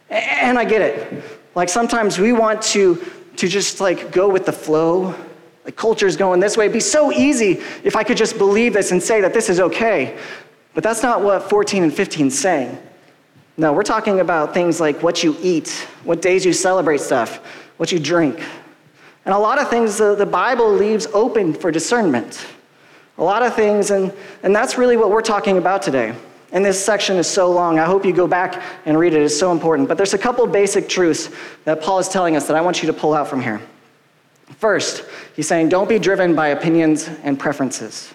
And 0.09 0.57
I 0.57 0.65
get 0.65 0.81
it. 0.81 1.23
Like 1.57 1.69
sometimes 1.69 2.19
we 2.19 2.33
want 2.33 2.61
to, 2.73 3.03
to 3.37 3.47
just 3.47 3.81
like 3.81 4.11
go 4.11 4.29
with 4.29 4.45
the 4.45 4.51
flow. 4.51 5.15
Like 5.65 5.75
culture's 5.75 6.15
going 6.15 6.39
this 6.39 6.55
way. 6.55 6.65
It'd 6.65 6.73
be 6.73 6.79
so 6.79 7.11
easy 7.11 7.63
if 7.83 7.95
I 7.95 8.03
could 8.03 8.15
just 8.15 8.37
believe 8.37 8.73
this 8.73 8.91
and 8.91 9.01
say 9.01 9.21
that 9.21 9.33
this 9.33 9.49
is 9.49 9.59
okay. 9.59 10.19
But 10.75 10.83
that's 10.83 11.01
not 11.01 11.23
what 11.23 11.49
14 11.49 11.81
and 11.81 11.91
15 11.91 12.27
is 12.27 12.37
saying. 12.37 12.77
No, 13.57 13.73
we're 13.73 13.81
talking 13.81 14.19
about 14.19 14.53
things 14.53 14.79
like 14.79 15.01
what 15.01 15.23
you 15.23 15.35
eat, 15.41 15.69
what 16.03 16.21
days 16.21 16.45
you 16.45 16.53
celebrate 16.53 16.99
stuff, 16.99 17.37
what 17.77 17.91
you 17.91 17.99
drink. 17.99 18.39
And 19.25 19.33
a 19.33 19.39
lot 19.39 19.59
of 19.59 19.67
things 19.67 19.97
the, 19.97 20.13
the 20.13 20.27
Bible 20.27 20.71
leaves 20.71 21.07
open 21.07 21.55
for 21.55 21.71
discernment. 21.71 22.45
A 23.17 23.23
lot 23.23 23.41
of 23.41 23.55
things, 23.55 23.89
and, 23.89 24.13
and 24.43 24.55
that's 24.55 24.77
really 24.77 24.95
what 24.95 25.09
we're 25.09 25.23
talking 25.23 25.57
about 25.57 25.81
today. 25.81 26.13
And 26.57 26.65
this 26.65 26.83
section 26.83 27.17
is 27.17 27.27
so 27.27 27.51
long. 27.51 27.77
I 27.77 27.85
hope 27.85 28.03
you 28.03 28.11
go 28.11 28.25
back 28.25 28.63
and 28.87 28.97
read 28.97 29.13
it. 29.13 29.21
It's 29.21 29.37
so 29.37 29.51
important. 29.51 29.87
But 29.87 29.95
there's 29.95 30.15
a 30.15 30.17
couple 30.17 30.47
basic 30.47 30.89
truths 30.89 31.29
that 31.65 31.81
Paul 31.81 31.99
is 31.99 32.09
telling 32.09 32.35
us 32.35 32.47
that 32.47 32.57
I 32.57 32.61
want 32.61 32.81
you 32.81 32.87
to 32.87 32.93
pull 32.93 33.13
out 33.13 33.27
from 33.27 33.43
here. 33.43 33.61
First, 34.57 35.05
he's 35.35 35.47
saying, 35.47 35.69
don't 35.69 35.87
be 35.87 35.99
driven 35.99 36.33
by 36.33 36.47
opinions 36.47 37.11
and 37.21 37.37
preferences. 37.37 38.11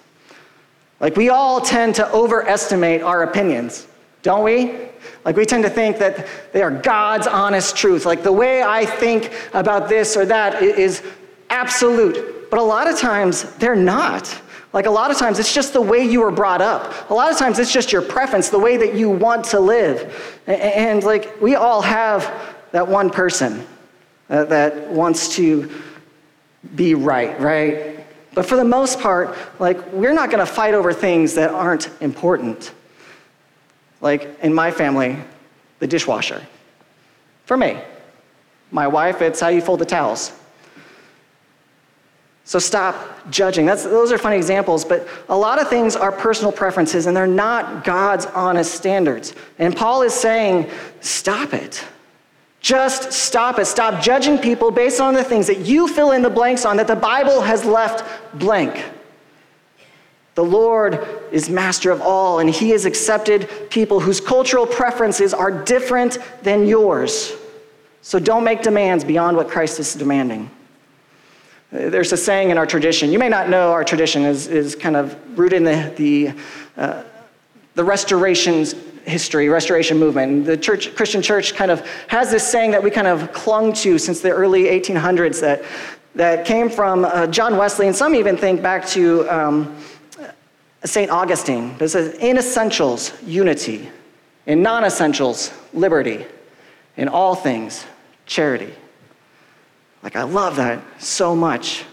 Like, 0.98 1.14
we 1.14 1.28
all 1.28 1.60
tend 1.60 1.94
to 1.94 2.12
overestimate 2.12 3.00
our 3.02 3.22
opinions, 3.22 3.86
don't 4.22 4.42
we? 4.42 4.88
Like, 5.24 5.36
we 5.36 5.44
tend 5.44 5.62
to 5.62 5.70
think 5.70 5.98
that 5.98 6.26
they 6.52 6.62
are 6.62 6.70
God's 6.72 7.28
honest 7.28 7.76
truth. 7.76 8.06
Like, 8.06 8.24
the 8.24 8.32
way 8.32 8.60
I 8.60 8.84
think 8.86 9.32
about 9.54 9.88
this 9.88 10.16
or 10.16 10.26
that 10.26 10.60
is 10.64 11.00
absolute. 11.48 12.50
But 12.50 12.58
a 12.58 12.64
lot 12.64 12.90
of 12.90 12.98
times, 12.98 13.44
they're 13.58 13.76
not. 13.76 14.36
Like 14.72 14.86
a 14.86 14.90
lot 14.90 15.10
of 15.10 15.18
times, 15.18 15.38
it's 15.38 15.52
just 15.52 15.72
the 15.72 15.82
way 15.82 16.04
you 16.04 16.20
were 16.20 16.30
brought 16.30 16.62
up. 16.62 17.10
A 17.10 17.14
lot 17.14 17.30
of 17.30 17.38
times, 17.38 17.58
it's 17.58 17.72
just 17.72 17.92
your 17.92 18.02
preference, 18.02 18.48
the 18.48 18.58
way 18.58 18.76
that 18.78 18.94
you 18.94 19.10
want 19.10 19.44
to 19.46 19.60
live. 19.60 20.40
And 20.46 21.04
like, 21.04 21.40
we 21.40 21.56
all 21.56 21.82
have 21.82 22.56
that 22.72 22.88
one 22.88 23.10
person 23.10 23.66
uh, 24.30 24.44
that 24.44 24.88
wants 24.88 25.36
to 25.36 25.70
be 26.74 26.94
right, 26.94 27.38
right? 27.38 28.06
But 28.34 28.46
for 28.46 28.56
the 28.56 28.64
most 28.64 28.98
part, 28.98 29.36
like, 29.58 29.92
we're 29.92 30.14
not 30.14 30.30
to 30.44 30.50
fight 30.50 30.72
over 30.72 30.92
things 30.94 31.34
that 31.34 31.50
aren't 31.50 31.90
important. 32.00 32.72
Like 34.00 34.38
in 34.42 34.54
my 34.54 34.70
family, 34.70 35.18
the 35.80 35.86
dishwasher. 35.86 36.44
For 37.44 37.56
me, 37.56 37.78
my 38.70 38.88
wife, 38.88 39.20
it's 39.20 39.40
how 39.40 39.48
you 39.48 39.60
fold 39.60 39.80
the 39.80 39.84
towels. 39.84 40.32
So 42.44 42.58
stop 42.58 43.30
judging. 43.30 43.66
That's, 43.66 43.84
those 43.84 44.10
are 44.10 44.18
funny 44.18 44.36
examples, 44.36 44.84
but 44.84 45.06
a 45.28 45.36
lot 45.36 45.60
of 45.60 45.68
things 45.68 45.94
are 45.94 46.10
personal 46.10 46.50
preferences 46.50 47.06
and 47.06 47.16
they're 47.16 47.26
not 47.26 47.84
God's 47.84 48.26
honest 48.26 48.74
standards. 48.74 49.34
And 49.58 49.76
Paul 49.76 50.02
is 50.02 50.12
saying, 50.12 50.68
stop 51.00 51.54
it. 51.54 51.84
Just 52.60 53.12
stop 53.12 53.58
it. 53.58 53.66
Stop 53.66 54.02
judging 54.02 54.38
people 54.38 54.70
based 54.70 55.00
on 55.00 55.14
the 55.14 55.24
things 55.24 55.46
that 55.48 55.60
you 55.60 55.88
fill 55.88 56.12
in 56.12 56.22
the 56.22 56.30
blanks 56.30 56.64
on 56.64 56.76
that 56.76 56.86
the 56.86 56.96
Bible 56.96 57.40
has 57.40 57.64
left 57.64 58.04
blank. 58.38 58.84
The 60.34 60.44
Lord 60.44 61.06
is 61.30 61.50
master 61.50 61.90
of 61.90 62.00
all, 62.00 62.38
and 62.38 62.48
He 62.48 62.70
has 62.70 62.86
accepted 62.86 63.50
people 63.68 64.00
whose 64.00 64.20
cultural 64.20 64.66
preferences 64.66 65.34
are 65.34 65.50
different 65.50 66.18
than 66.42 66.66
yours. 66.66 67.34
So 68.00 68.18
don't 68.18 68.44
make 68.44 68.62
demands 68.62 69.04
beyond 69.04 69.36
what 69.36 69.48
Christ 69.48 69.78
is 69.78 69.94
demanding. 69.94 70.48
There's 71.72 72.12
a 72.12 72.18
saying 72.18 72.50
in 72.50 72.58
our 72.58 72.66
tradition. 72.66 73.10
You 73.10 73.18
may 73.18 73.30
not 73.30 73.48
know 73.48 73.72
our 73.72 73.82
tradition 73.82 74.24
is, 74.24 74.46
is 74.46 74.74
kind 74.74 74.94
of 74.94 75.16
rooted 75.38 75.56
in 75.56 75.64
the, 75.64 75.92
the, 75.96 76.34
uh, 76.76 77.02
the 77.74 77.82
restoration's 77.82 78.74
history, 79.06 79.48
restoration 79.48 79.98
movement. 79.98 80.44
The 80.44 80.58
church, 80.58 80.94
Christian 80.94 81.22
church 81.22 81.54
kind 81.54 81.70
of 81.70 81.80
has 82.08 82.30
this 82.30 82.46
saying 82.46 82.72
that 82.72 82.82
we 82.82 82.90
kind 82.90 83.06
of 83.06 83.32
clung 83.32 83.72
to 83.74 83.98
since 83.98 84.20
the 84.20 84.30
early 84.30 84.64
1800s 84.64 85.40
that, 85.40 85.64
that 86.14 86.44
came 86.44 86.68
from 86.68 87.06
uh, 87.06 87.26
John 87.28 87.56
Wesley, 87.56 87.86
and 87.86 87.96
some 87.96 88.14
even 88.14 88.36
think 88.36 88.60
back 88.60 88.86
to 88.88 89.26
um, 89.34 89.74
St. 90.84 91.10
Augustine. 91.10 91.74
It 91.80 91.88
says, 91.88 92.14
in 92.16 92.36
essentials, 92.36 93.14
unity. 93.22 93.88
In 94.44 94.62
non 94.62 94.84
essentials, 94.84 95.54
liberty. 95.72 96.26
In 96.98 97.08
all 97.08 97.34
things, 97.34 97.86
charity. 98.26 98.74
Like, 100.02 100.16
I 100.16 100.22
love 100.22 100.56
that 100.56 100.82
so 101.00 101.36
much. 101.36 101.84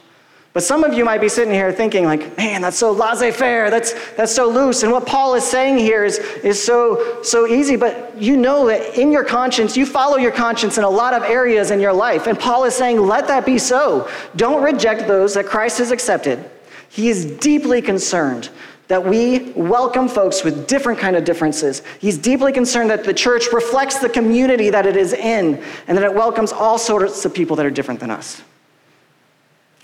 But 0.51 0.63
some 0.63 0.84
of 0.84 0.94
you 0.96 1.06
might 1.06 1.22
be 1.22 1.30
sitting 1.30 1.54
here 1.54 1.72
thinking, 1.72 2.06
like, 2.06 2.36
man, 2.36 2.62
that's 2.62 2.78
so 2.78 2.92
laissez 2.92 3.32
faire, 3.32 3.70
that's, 3.70 3.94
that's 4.16 4.34
so 4.34 4.50
loose. 4.50 4.82
And 4.82 4.92
what 4.92 5.06
Paul 5.06 5.36
is 5.36 5.44
saying 5.44 5.78
here 5.78 6.04
is, 6.04 6.18
is 6.18 6.62
so, 6.62 7.22
so 7.22 7.46
easy. 7.46 7.75
But 7.75 8.20
you 8.20 8.36
know 8.36 8.66
that 8.66 8.98
in 8.98 9.12
your 9.12 9.24
conscience, 9.24 9.78
you 9.78 9.86
follow 9.86 10.18
your 10.18 10.32
conscience 10.32 10.80
in 10.80 10.84
a 10.84 10.89
lot 10.89 11.13
of 11.13 11.22
areas 11.22 11.70
in 11.70 11.80
your 11.80 11.94
life. 11.94 12.25
And 12.25 12.38
Paul 12.38 12.63
is 12.63 12.74
saying, 12.74 13.00
let 13.00 13.28
that 13.28 13.46
be 13.46 13.60
so. 13.60 14.10
Don't 14.36 14.63
reject 14.63 15.08
those 15.08 15.36
that 15.36 15.46
Christ 15.46 15.78
has 15.78 15.92
accepted. 15.92 16.44
He 16.89 17.10
is 17.10 17.25
deeply 17.25 17.82
concerned 17.84 18.50
that 18.89 19.05
we 19.05 19.51
welcome 19.51 20.08
folks 20.08 20.43
with 20.43 20.67
different 20.67 21.00
kind 21.00 21.15
of 21.15 21.24
differences. 21.24 21.84
He's 22.00 22.17
deeply 22.17 22.51
concerned 22.51 22.89
that 22.89 23.03
the 23.03 23.13
church 23.13 23.46
reflects 23.53 24.00
the 24.00 24.10
community 24.10 24.72
that 24.72 24.88
it 24.88 24.98
is 24.98 25.13
in 25.13 25.63
and 25.88 25.96
that 25.96 26.03
it 26.03 26.13
welcomes 26.13 26.51
all 26.51 26.79
sorts 26.79 27.24
of 27.24 27.34
people 27.34 27.55
that 27.58 27.65
are 27.67 27.72
different 27.72 28.00
than 28.00 28.10
us. 28.10 28.41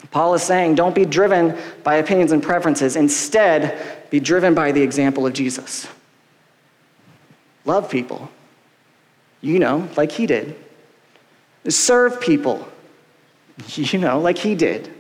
Paul 0.10 0.34
is 0.34 0.42
saying, 0.42 0.74
don't 0.76 0.96
be 0.96 1.06
driven 1.06 1.56
by 1.84 1.96
opinions 1.96 2.32
and 2.32 2.42
preferences. 2.42 2.96
Instead, 2.96 4.10
be 4.10 4.20
driven 4.20 4.56
by 4.56 4.72
the 4.72 4.82
example 4.82 5.28
of 5.28 5.34
Jesus. 5.34 5.88
Love 7.64 7.90
people, 7.90 8.30
you 9.42 9.60
know, 9.60 9.88
like 9.96 10.12
he 10.12 10.26
did. 10.26 10.56
Serve 11.68 12.20
people, 12.20 12.68
you 13.68 14.00
know, 14.00 14.20
like 14.20 14.40
he 14.40 14.56
did. 14.56 14.92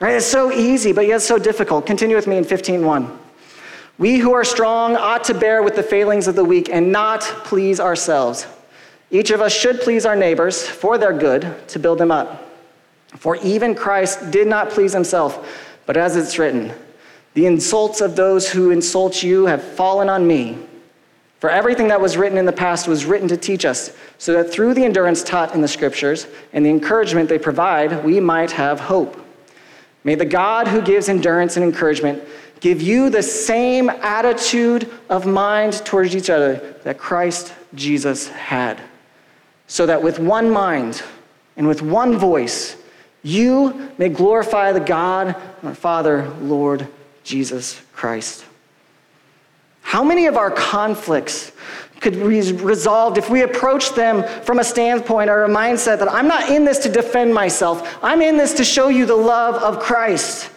Right? 0.00 0.14
It's 0.14 0.26
so 0.26 0.50
easy, 0.50 0.92
but 0.92 1.06
yet 1.06 1.20
so 1.20 1.38
difficult. 1.38 1.84
Continue 1.84 2.16
with 2.16 2.26
me 2.26 2.38
in 2.38 2.44
15:1. 2.44 3.18
We 3.96 4.18
who 4.18 4.32
are 4.32 4.44
strong 4.44 4.96
ought 4.96 5.24
to 5.24 5.34
bear 5.34 5.62
with 5.62 5.76
the 5.76 5.82
failings 5.82 6.26
of 6.26 6.34
the 6.34 6.44
weak 6.44 6.68
and 6.68 6.90
not 6.90 7.20
please 7.20 7.78
ourselves. 7.78 8.46
Each 9.10 9.30
of 9.30 9.40
us 9.40 9.52
should 9.52 9.80
please 9.80 10.04
our 10.04 10.16
neighbors 10.16 10.66
for 10.66 10.98
their 10.98 11.12
good 11.12 11.54
to 11.68 11.78
build 11.78 11.98
them 11.98 12.10
up. 12.10 12.50
For 13.16 13.36
even 13.36 13.76
Christ 13.76 14.32
did 14.32 14.48
not 14.48 14.70
please 14.70 14.92
himself, 14.92 15.48
but 15.86 15.96
as 15.96 16.16
it's 16.16 16.38
written, 16.38 16.72
the 17.34 17.46
insults 17.46 18.00
of 18.00 18.16
those 18.16 18.50
who 18.50 18.70
insult 18.70 19.22
you 19.22 19.46
have 19.46 19.62
fallen 19.62 20.08
on 20.08 20.26
me. 20.26 20.58
For 21.38 21.48
everything 21.48 21.88
that 21.88 22.00
was 22.00 22.16
written 22.16 22.38
in 22.38 22.46
the 22.46 22.52
past 22.52 22.88
was 22.88 23.04
written 23.04 23.28
to 23.28 23.36
teach 23.36 23.64
us, 23.64 23.96
so 24.18 24.32
that 24.32 24.50
through 24.50 24.74
the 24.74 24.84
endurance 24.84 25.22
taught 25.22 25.54
in 25.54 25.60
the 25.60 25.68
scriptures 25.68 26.26
and 26.52 26.66
the 26.66 26.70
encouragement 26.70 27.28
they 27.28 27.38
provide, 27.38 28.02
we 28.02 28.18
might 28.18 28.50
have 28.52 28.80
hope. 28.80 29.20
May 30.02 30.16
the 30.16 30.24
God 30.24 30.68
who 30.68 30.82
gives 30.82 31.08
endurance 31.08 31.56
and 31.56 31.64
encouragement 31.64 32.22
give 32.64 32.80
you 32.80 33.10
the 33.10 33.22
same 33.22 33.90
attitude 33.90 34.90
of 35.10 35.26
mind 35.26 35.74
towards 35.84 36.16
each 36.16 36.30
other 36.30 36.74
that 36.82 36.96
Christ 36.96 37.52
Jesus 37.74 38.28
had, 38.28 38.80
so 39.66 39.84
that 39.84 40.02
with 40.02 40.18
one 40.18 40.48
mind 40.48 41.02
and 41.58 41.68
with 41.68 41.82
one 41.82 42.16
voice, 42.16 42.78
you 43.22 43.90
may 43.98 44.08
glorify 44.08 44.72
the 44.72 44.80
God 44.80 45.36
and 45.60 45.68
our 45.68 45.74
Father, 45.74 46.26
Lord 46.40 46.88
Jesus 47.22 47.82
Christ. 47.92 48.46
How 49.82 50.02
many 50.02 50.24
of 50.24 50.38
our 50.38 50.50
conflicts 50.50 51.52
could 52.00 52.14
be 52.14 52.52
resolved 52.52 53.18
if 53.18 53.28
we 53.28 53.42
approach 53.42 53.90
them 53.90 54.24
from 54.42 54.58
a 54.58 54.64
standpoint 54.64 55.28
or 55.28 55.44
a 55.44 55.48
mindset 55.50 55.98
that 55.98 56.10
I'm 56.10 56.28
not 56.28 56.48
in 56.48 56.64
this 56.64 56.78
to 56.78 56.88
defend 56.88 57.34
myself, 57.34 57.98
I'm 58.02 58.22
in 58.22 58.38
this 58.38 58.54
to 58.54 58.64
show 58.64 58.88
you 58.88 59.04
the 59.04 59.14
love 59.14 59.56
of 59.56 59.80
Christ? 59.82 60.48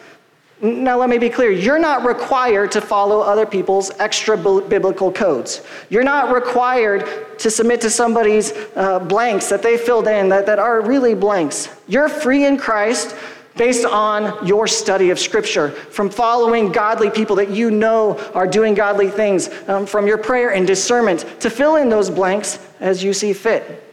Now, 0.60 0.98
let 0.98 1.10
me 1.10 1.20
be 1.20 1.30
clear. 1.30 1.52
You're 1.52 1.78
not 1.78 2.04
required 2.04 2.72
to 2.72 2.82
follow 2.82 3.22
other 3.22 3.46
people's 3.46 3.92
extra 4.00 4.36
biblical 4.36 5.12
codes. 5.12 5.62
You're 5.90 6.04
not 6.04 6.34
required 6.34 7.38
to 7.40 7.52
submit 7.52 7.80
to 7.82 7.92
somebody's 7.92 8.54
uh, 8.76 8.98
blanks 9.00 9.50
that 9.50 9.62
they 9.62 9.78
filled 9.78 10.08
in 10.08 10.30
that, 10.30 10.48
that 10.48 10.58
are 10.58 10.82
really 10.82 11.14
blanks. 11.14 11.70
You're 11.88 12.10
free 12.10 12.46
in 12.46 12.58
Christ 12.58 13.16
based 13.56 13.86
on 13.86 14.46
your 14.46 14.68
study 14.68 15.12
of 15.12 15.20
Scripture, 15.20 15.70
from 15.72 16.10
following 16.10 16.72
godly 16.72 17.10
people 17.10 17.36
that 17.36 17.50
you 17.50 17.72
know 17.72 18.18
are 18.34 18.48
doing 18.48 18.74
godly 18.74 19.10
things, 19.10 19.50
um, 19.68 19.86
from 19.86 20.08
your 20.08 20.18
prayer 20.18 20.54
and 20.54 20.66
discernment 20.66 21.26
to 21.40 21.50
fill 21.50 21.76
in 21.76 21.90
those 21.90 22.10
blanks 22.10 22.60
as 22.80 23.04
you 23.04 23.14
see 23.14 23.34
fit. 23.34 23.84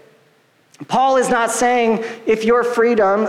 Paul 0.89 1.17
is 1.17 1.29
not 1.29 1.51
saying 1.51 2.05
if 2.27 2.45
your 2.45 2.65
freedom 2.65 3.27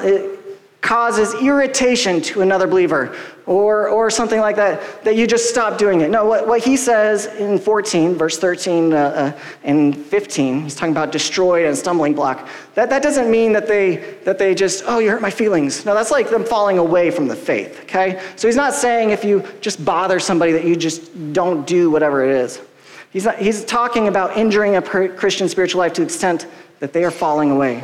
causes 0.85 1.33
irritation 1.41 2.21
to 2.21 2.41
another 2.41 2.67
believer 2.67 3.17
or, 3.47 3.89
or 3.89 4.11
something 4.11 4.39
like 4.39 4.55
that, 4.55 5.03
that 5.03 5.15
you 5.15 5.25
just 5.25 5.49
stop 5.49 5.79
doing 5.79 6.01
it. 6.01 6.11
No, 6.11 6.25
what, 6.25 6.47
what 6.47 6.63
he 6.63 6.77
says 6.77 7.25
in 7.25 7.57
14, 7.57 8.13
verse 8.13 8.37
13 8.37 8.93
uh, 8.93 8.97
uh, 8.97 9.39
and 9.63 9.97
15, 9.97 10.61
he's 10.61 10.75
talking 10.75 10.93
about 10.93 11.11
destroyed 11.11 11.65
and 11.65 11.75
stumbling 11.75 12.13
block. 12.13 12.47
That, 12.75 12.91
that 12.91 13.01
doesn't 13.01 13.31
mean 13.31 13.51
that 13.53 13.67
they, 13.67 13.95
that 14.25 14.37
they 14.37 14.53
just, 14.53 14.83
oh, 14.85 14.99
you 14.99 15.09
hurt 15.09 15.23
my 15.23 15.31
feelings. 15.31 15.85
No, 15.85 15.95
that's 15.95 16.11
like 16.11 16.29
them 16.29 16.45
falling 16.45 16.77
away 16.77 17.09
from 17.09 17.27
the 17.27 17.35
faith, 17.35 17.81
okay? 17.81 18.21
So 18.35 18.47
he's 18.47 18.55
not 18.55 18.75
saying 18.75 19.09
if 19.09 19.25
you 19.25 19.43
just 19.61 19.83
bother 19.83 20.19
somebody 20.19 20.51
that 20.51 20.65
you 20.65 20.75
just 20.75 21.33
don't 21.33 21.65
do 21.65 21.89
whatever 21.89 22.23
it 22.23 22.35
is. 22.35 22.61
He's, 23.09 23.25
not, 23.25 23.39
he's 23.39 23.65
talking 23.65 24.07
about 24.07 24.37
injuring 24.37 24.75
a 24.75 24.81
Christian 24.83 25.49
spiritual 25.49 25.79
life 25.79 25.93
to 25.93 26.01
the 26.01 26.05
extent 26.05 26.45
that 26.79 26.93
they 26.93 27.03
are 27.03 27.11
falling 27.11 27.49
away. 27.49 27.83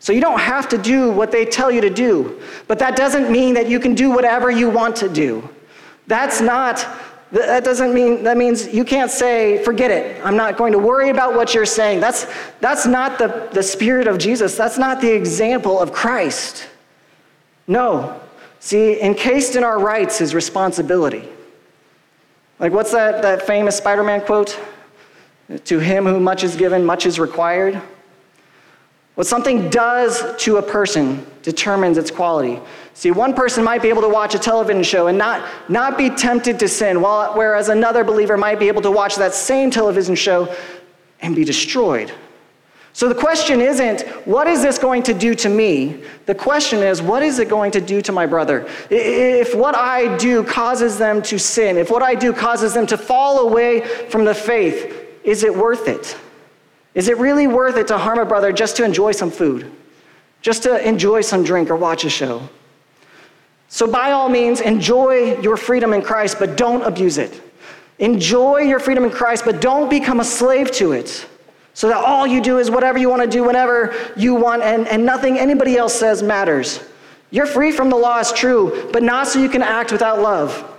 So 0.00 0.12
you 0.12 0.20
don't 0.20 0.40
have 0.40 0.68
to 0.68 0.78
do 0.78 1.10
what 1.10 1.32
they 1.32 1.44
tell 1.44 1.70
you 1.70 1.80
to 1.80 1.90
do. 1.90 2.40
But 2.66 2.78
that 2.78 2.96
doesn't 2.96 3.30
mean 3.30 3.54
that 3.54 3.68
you 3.68 3.80
can 3.80 3.94
do 3.94 4.10
whatever 4.10 4.50
you 4.50 4.70
want 4.70 4.96
to 4.96 5.08
do. 5.08 5.48
That's 6.06 6.40
not, 6.40 6.86
that 7.32 7.64
doesn't 7.64 7.92
mean, 7.92 8.22
that 8.22 8.36
means 8.36 8.72
you 8.72 8.84
can't 8.84 9.10
say, 9.10 9.62
forget 9.64 9.90
it. 9.90 10.24
I'm 10.24 10.36
not 10.36 10.56
going 10.56 10.72
to 10.72 10.78
worry 10.78 11.10
about 11.10 11.34
what 11.34 11.52
you're 11.52 11.66
saying. 11.66 12.00
That's, 12.00 12.26
that's 12.60 12.86
not 12.86 13.18
the, 13.18 13.48
the 13.52 13.62
spirit 13.62 14.06
of 14.06 14.18
Jesus. 14.18 14.56
That's 14.56 14.78
not 14.78 15.00
the 15.00 15.12
example 15.12 15.80
of 15.80 15.92
Christ. 15.92 16.68
No. 17.66 18.20
See, 18.60 19.00
encased 19.00 19.56
in 19.56 19.64
our 19.64 19.78
rights 19.78 20.20
is 20.20 20.34
responsibility. 20.34 21.28
Like, 22.58 22.72
what's 22.72 22.92
that, 22.92 23.22
that 23.22 23.42
famous 23.42 23.76
Spider 23.76 24.02
Man 24.02 24.20
quote? 24.20 24.58
To 25.64 25.78
him 25.78 26.04
who 26.04 26.20
much 26.20 26.44
is 26.44 26.56
given, 26.56 26.84
much 26.84 27.06
is 27.06 27.18
required. 27.18 27.80
What 29.18 29.26
something 29.26 29.68
does 29.68 30.22
to 30.44 30.58
a 30.58 30.62
person 30.62 31.26
determines 31.42 31.98
its 31.98 32.08
quality. 32.08 32.60
See, 32.94 33.10
one 33.10 33.34
person 33.34 33.64
might 33.64 33.82
be 33.82 33.88
able 33.88 34.02
to 34.02 34.08
watch 34.08 34.36
a 34.36 34.38
television 34.38 34.84
show 34.84 35.08
and 35.08 35.18
not, 35.18 35.44
not 35.68 35.98
be 35.98 36.08
tempted 36.08 36.60
to 36.60 36.68
sin, 36.68 37.00
while, 37.00 37.36
whereas 37.36 37.68
another 37.68 38.04
believer 38.04 38.36
might 38.36 38.60
be 38.60 38.68
able 38.68 38.80
to 38.82 38.92
watch 38.92 39.16
that 39.16 39.34
same 39.34 39.72
television 39.72 40.14
show 40.14 40.54
and 41.18 41.34
be 41.34 41.42
destroyed. 41.42 42.12
So 42.92 43.08
the 43.08 43.14
question 43.16 43.60
isn't, 43.60 44.02
what 44.24 44.46
is 44.46 44.62
this 44.62 44.78
going 44.78 45.02
to 45.02 45.14
do 45.14 45.34
to 45.34 45.48
me? 45.48 46.04
The 46.26 46.34
question 46.36 46.78
is, 46.78 47.02
what 47.02 47.24
is 47.24 47.40
it 47.40 47.48
going 47.48 47.72
to 47.72 47.80
do 47.80 48.00
to 48.02 48.12
my 48.12 48.24
brother? 48.24 48.68
If 48.88 49.52
what 49.52 49.74
I 49.74 50.16
do 50.18 50.44
causes 50.44 50.96
them 50.96 51.22
to 51.22 51.40
sin, 51.40 51.76
if 51.76 51.90
what 51.90 52.04
I 52.04 52.14
do 52.14 52.32
causes 52.32 52.72
them 52.72 52.86
to 52.86 52.96
fall 52.96 53.48
away 53.48 53.80
from 54.10 54.24
the 54.24 54.34
faith, 54.34 54.94
is 55.24 55.42
it 55.42 55.52
worth 55.52 55.88
it? 55.88 56.16
Is 56.98 57.06
it 57.06 57.16
really 57.18 57.46
worth 57.46 57.76
it 57.76 57.86
to 57.86 57.96
harm 57.96 58.18
a 58.18 58.24
brother 58.24 58.50
just 58.50 58.74
to 58.78 58.84
enjoy 58.84 59.12
some 59.12 59.30
food? 59.30 59.70
Just 60.42 60.64
to 60.64 60.84
enjoy 60.84 61.20
some 61.20 61.44
drink 61.44 61.70
or 61.70 61.76
watch 61.76 62.04
a 62.04 62.10
show? 62.10 62.48
So, 63.68 63.86
by 63.86 64.10
all 64.10 64.28
means, 64.28 64.60
enjoy 64.60 65.40
your 65.40 65.56
freedom 65.56 65.92
in 65.92 66.02
Christ, 66.02 66.40
but 66.40 66.56
don't 66.56 66.82
abuse 66.82 67.16
it. 67.16 67.40
Enjoy 68.00 68.62
your 68.62 68.80
freedom 68.80 69.04
in 69.04 69.12
Christ, 69.12 69.44
but 69.44 69.60
don't 69.60 69.88
become 69.88 70.18
a 70.18 70.24
slave 70.24 70.72
to 70.72 70.90
it. 70.90 71.24
So 71.72 71.86
that 71.86 72.04
all 72.04 72.26
you 72.26 72.42
do 72.42 72.58
is 72.58 72.68
whatever 72.68 72.98
you 72.98 73.08
want 73.08 73.22
to 73.22 73.28
do 73.28 73.44
whenever 73.44 73.94
you 74.16 74.34
want, 74.34 74.62
and, 74.62 74.88
and 74.88 75.06
nothing 75.06 75.38
anybody 75.38 75.76
else 75.76 75.94
says 75.94 76.20
matters. 76.20 76.80
You're 77.30 77.46
free 77.46 77.70
from 77.70 77.90
the 77.90 77.96
law, 77.96 78.18
is 78.18 78.32
true, 78.32 78.90
but 78.92 79.04
not 79.04 79.28
so 79.28 79.38
you 79.38 79.48
can 79.48 79.62
act 79.62 79.92
without 79.92 80.18
love. 80.18 80.77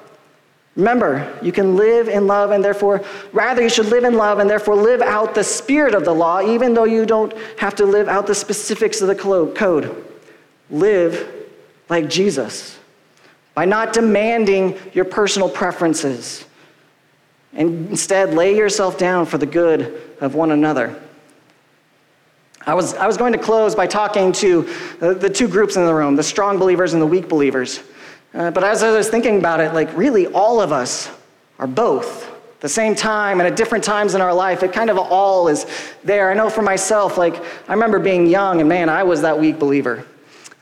Remember, 0.80 1.38
you 1.42 1.52
can 1.52 1.76
live 1.76 2.08
in 2.08 2.26
love, 2.26 2.52
and 2.52 2.64
therefore, 2.64 3.04
rather, 3.34 3.62
you 3.62 3.68
should 3.68 3.88
live 3.88 4.06
in 4.06 4.14
love 4.14 4.40
and 4.40 4.50
therefore 4.50 4.78
live 4.78 5.02
out 5.02 5.36
the 5.36 5.44
spirit 5.44 5.94
of 5.94 6.06
the 6.06 6.14
law, 6.14 6.40
even 6.40 6.74
though 6.74 6.86
you 6.86 7.06
don't 7.06 7.34
have 7.58 7.76
to 7.76 7.86
live 7.86 8.08
out 8.08 8.28
the 8.28 8.34
specifics 8.34 9.02
of 9.02 9.10
the 9.10 9.16
code. 9.16 10.06
Live 10.72 11.30
like 11.90 12.10
Jesus 12.10 12.80
by 13.56 13.66
not 13.66 13.92
demanding 13.92 14.80
your 14.94 15.04
personal 15.04 15.50
preferences, 15.50 16.46
and 17.52 17.90
instead 17.90 18.34
lay 18.34 18.56
yourself 18.56 18.98
down 18.98 19.26
for 19.26 19.38
the 19.38 19.46
good 19.46 20.02
of 20.22 20.34
one 20.34 20.52
another. 20.52 20.98
I 22.66 22.74
was, 22.74 22.94
I 22.94 23.06
was 23.06 23.18
going 23.18 23.34
to 23.34 23.40
close 23.40 23.76
by 23.76 23.86
talking 23.86 24.32
to 24.34 24.70
the, 25.00 25.14
the 25.14 25.30
two 25.30 25.50
groups 25.50 25.76
in 25.76 25.86
the 25.86 25.94
room 25.94 26.16
the 26.16 26.24
strong 26.24 26.58
believers 26.58 26.94
and 26.94 27.02
the 27.02 27.08
weak 27.08 27.28
believers. 27.28 27.82
Uh, 28.34 28.52
but 28.52 28.64
as 28.64 28.84
I 28.84 28.92
was 28.92 29.10
thinking 29.10 29.38
about 29.38 29.60
it, 29.60 29.74
like 29.74 29.96
really 29.98 30.28
all 30.28 30.62
of 30.62 30.72
us 30.72 31.10
are 31.58 31.68
both 31.68 32.30
the 32.60 32.70
same 32.70 32.94
time 32.94 33.40
and 33.40 33.48
at 33.48 33.56
different 33.56 33.84
times 33.84 34.16
in 34.16 34.22
our 34.22 34.34
life. 34.34 34.64
It 34.64 34.74
kind 34.74 34.90
of 34.90 34.98
all 34.98 35.48
is 35.48 35.66
there. 36.04 36.30
I 36.30 36.34
know 36.34 36.50
for 36.50 36.62
myself, 36.62 37.18
like 37.18 37.36
I 37.70 37.74
remember 37.74 38.00
being 38.00 38.28
young 38.28 38.60
and 38.60 38.68
man, 38.68 38.90
I 38.90 39.04
was 39.04 39.22
that 39.22 39.40
weak 39.40 39.60
believer. 39.60 40.06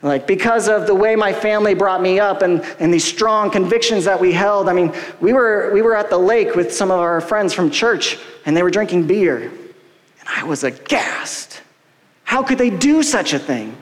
Like, 0.00 0.28
because 0.28 0.68
of 0.68 0.86
the 0.86 0.94
way 0.94 1.16
my 1.16 1.32
family 1.32 1.74
brought 1.74 2.00
me 2.00 2.20
up 2.20 2.42
and, 2.42 2.62
and 2.78 2.94
these 2.94 3.04
strong 3.04 3.50
convictions 3.50 4.04
that 4.04 4.20
we 4.20 4.32
held, 4.32 4.68
I 4.68 4.72
mean, 4.72 4.94
we 5.20 5.32
were, 5.32 5.72
we 5.74 5.82
were 5.82 5.96
at 5.96 6.08
the 6.08 6.18
lake 6.18 6.54
with 6.54 6.72
some 6.72 6.92
of 6.92 7.00
our 7.00 7.20
friends 7.20 7.52
from 7.52 7.68
church 7.68 8.16
and 8.46 8.56
they 8.56 8.62
were 8.62 8.70
drinking 8.70 9.08
beer. 9.08 9.38
And 9.38 10.28
I 10.28 10.44
was 10.44 10.62
aghast. 10.62 11.62
How 12.22 12.44
could 12.44 12.58
they 12.58 12.70
do 12.70 13.02
such 13.02 13.32
a 13.32 13.40
thing? 13.40 13.76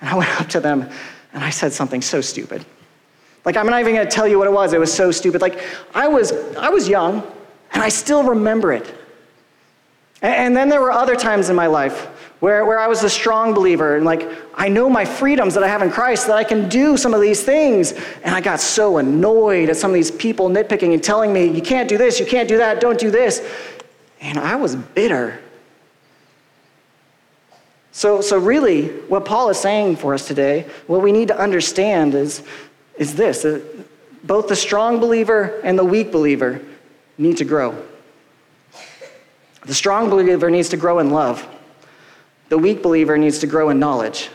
And 0.00 0.08
I 0.08 0.14
went 0.16 0.40
up 0.40 0.48
to 0.50 0.60
them 0.60 0.88
and 1.34 1.44
I 1.44 1.50
said 1.50 1.74
something 1.74 2.00
so 2.00 2.22
stupid. 2.22 2.64
Like, 3.44 3.56
I'm 3.56 3.66
not 3.66 3.80
even 3.80 3.94
gonna 3.94 4.10
tell 4.10 4.28
you 4.28 4.38
what 4.38 4.46
it 4.46 4.52
was. 4.52 4.72
It 4.72 4.80
was 4.80 4.92
so 4.92 5.10
stupid. 5.10 5.40
Like, 5.40 5.60
I 5.94 6.08
was, 6.08 6.32
I 6.56 6.68
was 6.68 6.88
young, 6.88 7.22
and 7.72 7.82
I 7.82 7.88
still 7.88 8.22
remember 8.22 8.72
it. 8.72 8.86
And, 10.22 10.34
and 10.34 10.56
then 10.56 10.68
there 10.68 10.80
were 10.80 10.92
other 10.92 11.16
times 11.16 11.48
in 11.50 11.56
my 11.56 11.66
life 11.66 12.06
where, 12.40 12.64
where 12.64 12.78
I 12.78 12.86
was 12.86 13.02
a 13.02 13.10
strong 13.10 13.52
believer, 13.52 13.96
and 13.96 14.04
like, 14.04 14.28
I 14.54 14.68
know 14.68 14.88
my 14.88 15.04
freedoms 15.04 15.54
that 15.54 15.62
I 15.62 15.68
have 15.68 15.82
in 15.82 15.90
Christ, 15.90 16.26
that 16.28 16.36
I 16.36 16.44
can 16.44 16.68
do 16.68 16.96
some 16.96 17.14
of 17.14 17.20
these 17.20 17.42
things. 17.42 17.92
And 18.22 18.34
I 18.34 18.40
got 18.40 18.60
so 18.60 18.98
annoyed 18.98 19.68
at 19.68 19.76
some 19.76 19.90
of 19.90 19.94
these 19.94 20.10
people 20.10 20.48
nitpicking 20.48 20.92
and 20.92 21.02
telling 21.02 21.32
me, 21.32 21.46
you 21.46 21.62
can't 21.62 21.88
do 21.88 21.98
this, 21.98 22.20
you 22.20 22.26
can't 22.26 22.48
do 22.48 22.58
that, 22.58 22.80
don't 22.80 22.98
do 22.98 23.10
this. 23.10 23.46
And 24.20 24.38
I 24.38 24.56
was 24.56 24.76
bitter. 24.76 25.40
So, 27.92 28.20
so 28.20 28.38
really, 28.38 28.88
what 29.08 29.24
Paul 29.24 29.48
is 29.48 29.58
saying 29.58 29.96
for 29.96 30.14
us 30.14 30.26
today, 30.26 30.66
what 30.86 31.02
we 31.02 31.10
need 31.10 31.28
to 31.28 31.38
understand 31.38 32.14
is, 32.14 32.44
is 32.98 33.14
this 33.14 33.46
both 34.24 34.48
the 34.48 34.56
strong 34.56 34.98
believer 35.00 35.60
and 35.64 35.78
the 35.78 35.84
weak 35.84 36.12
believer 36.12 36.60
need 37.16 37.36
to 37.38 37.44
grow. 37.44 37.80
The 39.64 39.74
strong 39.74 40.10
believer 40.10 40.50
needs 40.50 40.68
to 40.70 40.76
grow 40.76 40.98
in 40.98 41.10
love. 41.10 41.46
The 42.48 42.58
weak 42.58 42.82
believer 42.82 43.18
needs 43.18 43.38
to 43.40 43.46
grow 43.46 43.70
in 43.70 43.78
knowledge. 43.78 44.30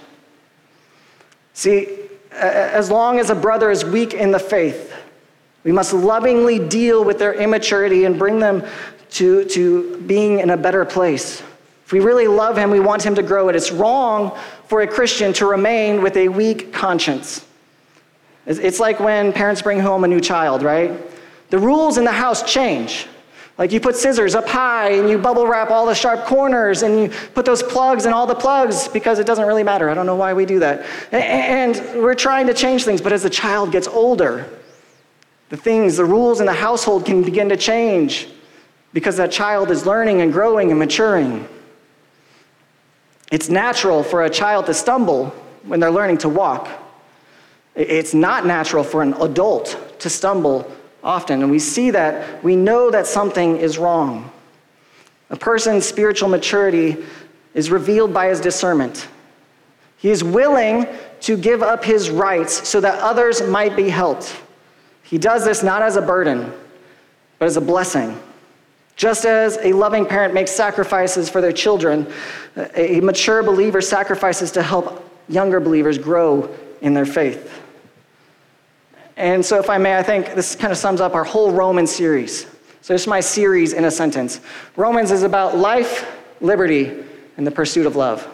See, 1.54 2.00
as 2.32 2.90
long 2.90 3.20
as 3.20 3.30
a 3.30 3.36
brother 3.36 3.72
is 3.72 3.84
weak 3.86 4.14
in 4.14 4.32
the 4.32 4.40
faith, 4.40 4.94
we 5.64 5.72
must 5.72 5.94
lovingly 5.94 6.60
deal 6.60 7.04
with 7.04 7.20
their 7.20 7.34
immaturity 7.34 8.06
and 8.06 8.18
bring 8.18 8.40
them 8.40 8.64
to, 9.12 9.46
to 9.46 9.98
being 10.02 10.40
in 10.40 10.50
a 10.50 10.58
better 10.58 10.86
place. 10.86 11.42
If 11.86 11.92
we 11.92 12.00
really 12.00 12.28
love 12.28 12.58
him, 12.58 12.72
we 12.72 12.80
want 12.80 13.06
him 13.06 13.16
to 13.16 13.24
grow 13.24 13.50
it. 13.50 13.56
It's 13.56 13.72
wrong 13.72 14.38
for 14.68 14.82
a 14.82 14.88
Christian 14.88 15.34
to 15.34 15.46
remain 15.46 16.02
with 16.02 16.18
a 16.18 16.28
weak 16.28 16.74
conscience. 16.74 17.46
It's 18.46 18.80
like 18.80 19.00
when 19.00 19.32
parents 19.32 19.62
bring 19.62 19.80
home 19.80 20.04
a 20.04 20.08
new 20.08 20.20
child, 20.20 20.64
right? 20.64 20.92
The 21.50 21.60
rules 21.60 21.98
in 21.98 22.04
the 22.04 22.12
house 22.12 22.52
change. 22.52 23.08
Like 23.58 23.72
you 23.72 23.80
put 23.80 23.96
scissors 23.96 24.34
up 24.34 24.48
high 24.48 24.94
and 24.94 25.08
you 25.08 25.18
bubble 25.18 25.46
wrap 25.46 25.70
all 25.70 25.86
the 25.86 25.94
sharp 25.94 26.26
corners 26.26 26.82
and 26.82 27.00
you 27.00 27.10
put 27.36 27.46
those 27.46 27.62
plugs 27.62 28.06
in 28.06 28.12
all 28.12 28.26
the 28.26 28.36
plugs 28.36 28.88
because 28.88 29.20
it 29.20 29.28
doesn't 29.28 29.46
really 29.46 29.64
matter. 29.64 29.90
I 29.90 29.94
don't 29.94 30.08
know 30.08 30.16
why 30.16 30.34
we 30.34 30.46
do 30.46 30.60
that. 30.60 30.86
And 31.14 31.76
we're 32.02 32.16
trying 32.16 32.48
to 32.48 32.54
change 32.54 32.84
things, 32.84 33.00
but 33.00 33.14
as 33.14 33.24
the 33.24 33.30
child 33.30 33.72
gets 33.72 33.88
older, 33.88 34.50
the 35.50 35.58
things, 35.58 35.98
the 35.98 36.06
rules 36.06 36.40
in 36.40 36.48
the 36.48 36.54
household 36.54 37.06
can 37.06 37.22
begin 37.22 37.48
to 37.50 37.58
change 37.58 38.28
because 38.92 39.18
that 39.18 39.32
child 39.32 39.70
is 39.70 39.86
learning 39.86 40.22
and 40.22 40.34
growing 40.34 40.72
and 40.72 40.80
maturing. 40.80 41.48
It's 43.32 43.50
natural 43.50 44.04
for 44.04 44.24
a 44.24 44.30
child 44.30 44.66
to 44.66 44.74
stumble 44.74 45.28
when 45.64 45.80
they're 45.80 45.92
learning 45.92 46.18
to 46.20 46.30
walk. 46.30 46.68
It's 47.76 48.14
not 48.14 48.46
natural 48.46 48.84
for 48.84 49.02
an 49.02 49.14
adult 49.14 50.00
to 50.00 50.10
stumble 50.10 50.72
often. 51.04 51.42
And 51.42 51.52
we 51.52 51.60
see 51.60 51.92
that, 51.92 52.44
we 52.44 52.56
know 52.56 52.92
that 52.92 53.08
something 53.08 53.58
is 53.58 53.78
wrong. 53.78 54.32
A 55.30 55.36
person's 55.36 55.86
spiritual 55.86 56.30
maturity 56.30 57.04
is 57.54 57.72
revealed 57.72 58.14
by 58.14 58.28
his 58.28 58.40
discernment. 58.40 59.08
He 59.98 60.10
is 60.10 60.24
willing 60.24 60.88
to 61.22 61.38
give 61.38 61.64
up 61.64 61.84
his 61.84 62.10
rights 62.10 62.68
so 62.68 62.82
that 62.82 63.00
others 63.00 63.42
might 63.42 63.76
be 63.76 63.90
helped. 63.90 64.36
He 65.04 65.18
does 65.18 65.46
this 65.46 65.64
not 65.64 65.82
as 65.82 65.96
a 65.96 66.02
burden, 66.02 66.52
but 67.40 67.46
as 67.46 67.58
a 67.58 67.62
blessing. 67.62 68.20
Just 68.96 69.26
as 69.26 69.58
a 69.58 69.74
loving 69.74 70.06
parent 70.06 70.34
makes 70.34 70.52
sacrifices 70.52 71.30
for 71.30 71.42
their 71.42 71.52
children, 71.52 72.12
a 72.76 73.00
mature 73.02 73.42
believer 73.42 73.82
sacrifices 73.82 74.52
to 74.52 74.62
help 74.62 75.10
younger 75.30 75.60
believers 75.60 75.98
grow 75.98 76.54
in 76.82 76.94
their 76.94 77.06
faith. 77.06 77.63
And 79.16 79.46
so, 79.46 79.60
if 79.60 79.70
I 79.70 79.78
may, 79.78 79.98
I 79.98 80.04
think 80.04 80.34
this 80.34 80.56
kind 80.56 80.72
of 80.72 80.78
sums 80.78 81.00
up 81.02 81.14
our 81.14 81.24
whole 81.24 81.52
Roman 81.52 81.86
series. 81.86 82.46
So, 82.82 82.94
this 82.94 83.04
is 83.04 83.08
my 83.08 83.20
series 83.20 83.74
in 83.74 83.86
a 83.86 83.92
sentence. 83.92 84.42
Romans 84.76 85.12
is 85.12 85.24
about 85.24 85.58
life, 85.58 86.12
liberty, 86.42 86.92
and 87.38 87.46
the 87.46 87.52
pursuit 87.52 87.86
of 87.86 87.96
love. 87.96 88.28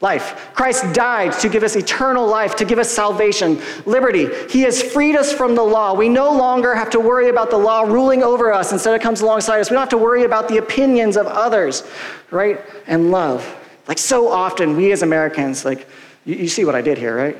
Life. 0.00 0.50
Christ 0.54 0.92
died 0.92 1.32
to 1.40 1.48
give 1.48 1.62
us 1.62 1.76
eternal 1.76 2.26
life, 2.26 2.56
to 2.56 2.66
give 2.66 2.78
us 2.78 2.90
salvation, 2.90 3.62
liberty. 3.86 4.28
He 4.50 4.60
has 4.62 4.82
freed 4.82 5.16
us 5.16 5.32
from 5.32 5.54
the 5.54 5.62
law. 5.62 5.94
We 5.94 6.10
no 6.10 6.30
longer 6.30 6.74
have 6.74 6.90
to 6.90 7.00
worry 7.00 7.30
about 7.30 7.48
the 7.48 7.56
law 7.56 7.82
ruling 7.82 8.22
over 8.22 8.52
us. 8.52 8.70
Instead, 8.70 8.94
it 8.94 9.00
comes 9.00 9.22
alongside 9.22 9.60
us. 9.60 9.70
We 9.70 9.74
don't 9.74 9.82
have 9.82 9.88
to 9.90 9.98
worry 9.98 10.24
about 10.24 10.48
the 10.48 10.58
opinions 10.58 11.16
of 11.16 11.26
others, 11.26 11.84
right? 12.30 12.60
And 12.86 13.10
love. 13.10 13.56
Like 13.88 13.98
so 13.98 14.28
often, 14.28 14.76
we 14.76 14.92
as 14.92 15.02
Americans, 15.02 15.64
like, 15.64 15.88
you, 16.26 16.34
you 16.34 16.48
see 16.48 16.66
what 16.66 16.74
I 16.74 16.82
did 16.82 16.98
here, 16.98 17.16
right? 17.16 17.38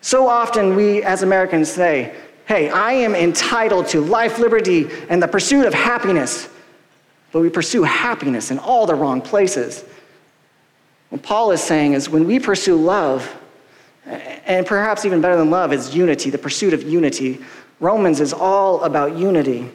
So 0.00 0.28
often 0.28 0.74
we 0.74 1.02
as 1.02 1.22
Americans 1.22 1.70
say, 1.70 2.14
hey, 2.46 2.70
I 2.70 2.92
am 2.92 3.14
entitled 3.14 3.88
to 3.88 4.00
life, 4.00 4.38
liberty, 4.38 4.88
and 5.08 5.22
the 5.22 5.28
pursuit 5.28 5.66
of 5.66 5.74
happiness. 5.74 6.48
But 7.32 7.40
we 7.40 7.50
pursue 7.50 7.84
happiness 7.84 8.50
in 8.50 8.58
all 8.58 8.86
the 8.86 8.94
wrong 8.94 9.20
places. 9.20 9.84
What 11.10 11.22
Paul 11.22 11.52
is 11.52 11.62
saying 11.62 11.92
is 11.92 12.08
when 12.08 12.26
we 12.26 12.38
pursue 12.38 12.76
love, 12.76 13.36
and 14.06 14.66
perhaps 14.66 15.04
even 15.04 15.20
better 15.20 15.36
than 15.36 15.50
love 15.50 15.72
is 15.72 15.94
unity, 15.94 16.30
the 16.30 16.38
pursuit 16.38 16.74
of 16.74 16.82
unity. 16.82 17.40
Romans 17.78 18.20
is 18.20 18.32
all 18.32 18.82
about 18.82 19.16
unity. 19.16 19.70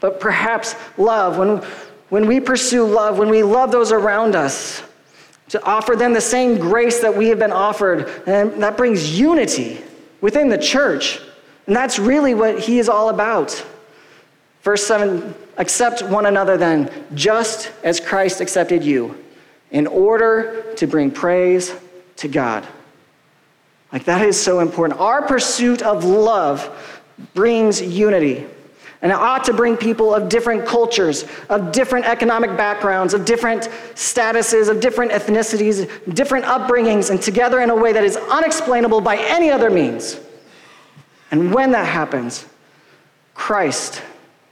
But 0.00 0.18
perhaps 0.18 0.74
love, 0.96 1.36
when, 1.36 1.58
when 2.08 2.26
we 2.26 2.40
pursue 2.40 2.84
love, 2.84 3.18
when 3.18 3.28
we 3.28 3.42
love 3.42 3.70
those 3.70 3.92
around 3.92 4.34
us, 4.34 4.82
to 5.50 5.62
offer 5.64 5.96
them 5.96 6.12
the 6.12 6.20
same 6.20 6.58
grace 6.58 7.00
that 7.00 7.14
we 7.14 7.28
have 7.28 7.38
been 7.38 7.52
offered. 7.52 8.08
And 8.26 8.62
that 8.62 8.76
brings 8.76 9.18
unity 9.18 9.82
within 10.20 10.48
the 10.48 10.58
church. 10.58 11.20
And 11.66 11.74
that's 11.74 11.98
really 11.98 12.34
what 12.34 12.60
he 12.60 12.78
is 12.78 12.88
all 12.88 13.08
about. 13.08 13.64
Verse 14.62 14.86
7 14.86 15.34
Accept 15.56 16.02
one 16.02 16.26
another 16.26 16.56
then, 16.56 16.90
just 17.14 17.70
as 17.82 18.00
Christ 18.00 18.40
accepted 18.40 18.82
you, 18.82 19.22
in 19.70 19.86
order 19.86 20.72
to 20.76 20.86
bring 20.86 21.10
praise 21.10 21.74
to 22.16 22.28
God. 22.28 22.66
Like, 23.92 24.04
that 24.04 24.22
is 24.22 24.40
so 24.40 24.60
important. 24.60 25.00
Our 25.00 25.22
pursuit 25.22 25.82
of 25.82 26.04
love 26.04 27.04
brings 27.34 27.82
unity. 27.82 28.46
And 29.02 29.10
it 29.10 29.14
ought 29.14 29.44
to 29.44 29.54
bring 29.54 29.78
people 29.78 30.14
of 30.14 30.28
different 30.28 30.66
cultures, 30.66 31.24
of 31.48 31.72
different 31.72 32.04
economic 32.04 32.54
backgrounds, 32.56 33.14
of 33.14 33.24
different 33.24 33.62
statuses, 33.94 34.68
of 34.68 34.80
different 34.80 35.12
ethnicities, 35.12 36.14
different 36.14 36.44
upbringings, 36.44 37.10
and 37.10 37.20
together 37.20 37.60
in 37.60 37.70
a 37.70 37.76
way 37.76 37.92
that 37.92 38.04
is 38.04 38.16
unexplainable 38.16 39.00
by 39.00 39.16
any 39.16 39.50
other 39.50 39.70
means. 39.70 40.20
And 41.30 41.54
when 41.54 41.70
that 41.72 41.86
happens, 41.86 42.44
Christ 43.34 44.02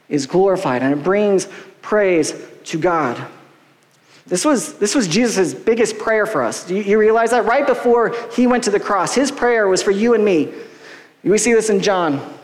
is 0.08 0.26
glorified 0.26 0.82
and 0.82 0.94
it 0.94 1.04
brings 1.04 1.46
praise 1.82 2.34
to 2.64 2.78
God. 2.78 3.22
This 4.26 4.44
was, 4.44 4.78
this 4.78 4.94
was 4.94 5.08
Jesus' 5.08 5.52
biggest 5.52 5.98
prayer 5.98 6.24
for 6.24 6.42
us. 6.42 6.66
Do 6.66 6.74
you, 6.74 6.82
you 6.82 6.98
realize 6.98 7.30
that? 7.30 7.44
Right 7.44 7.66
before 7.66 8.14
he 8.34 8.46
went 8.46 8.64
to 8.64 8.70
the 8.70 8.80
cross, 8.80 9.14
his 9.14 9.30
prayer 9.30 9.68
was 9.68 9.82
for 9.82 9.90
you 9.90 10.14
and 10.14 10.24
me. 10.24 10.52
We 11.22 11.36
see 11.36 11.52
this 11.52 11.68
in 11.68 11.80
John 11.80 12.37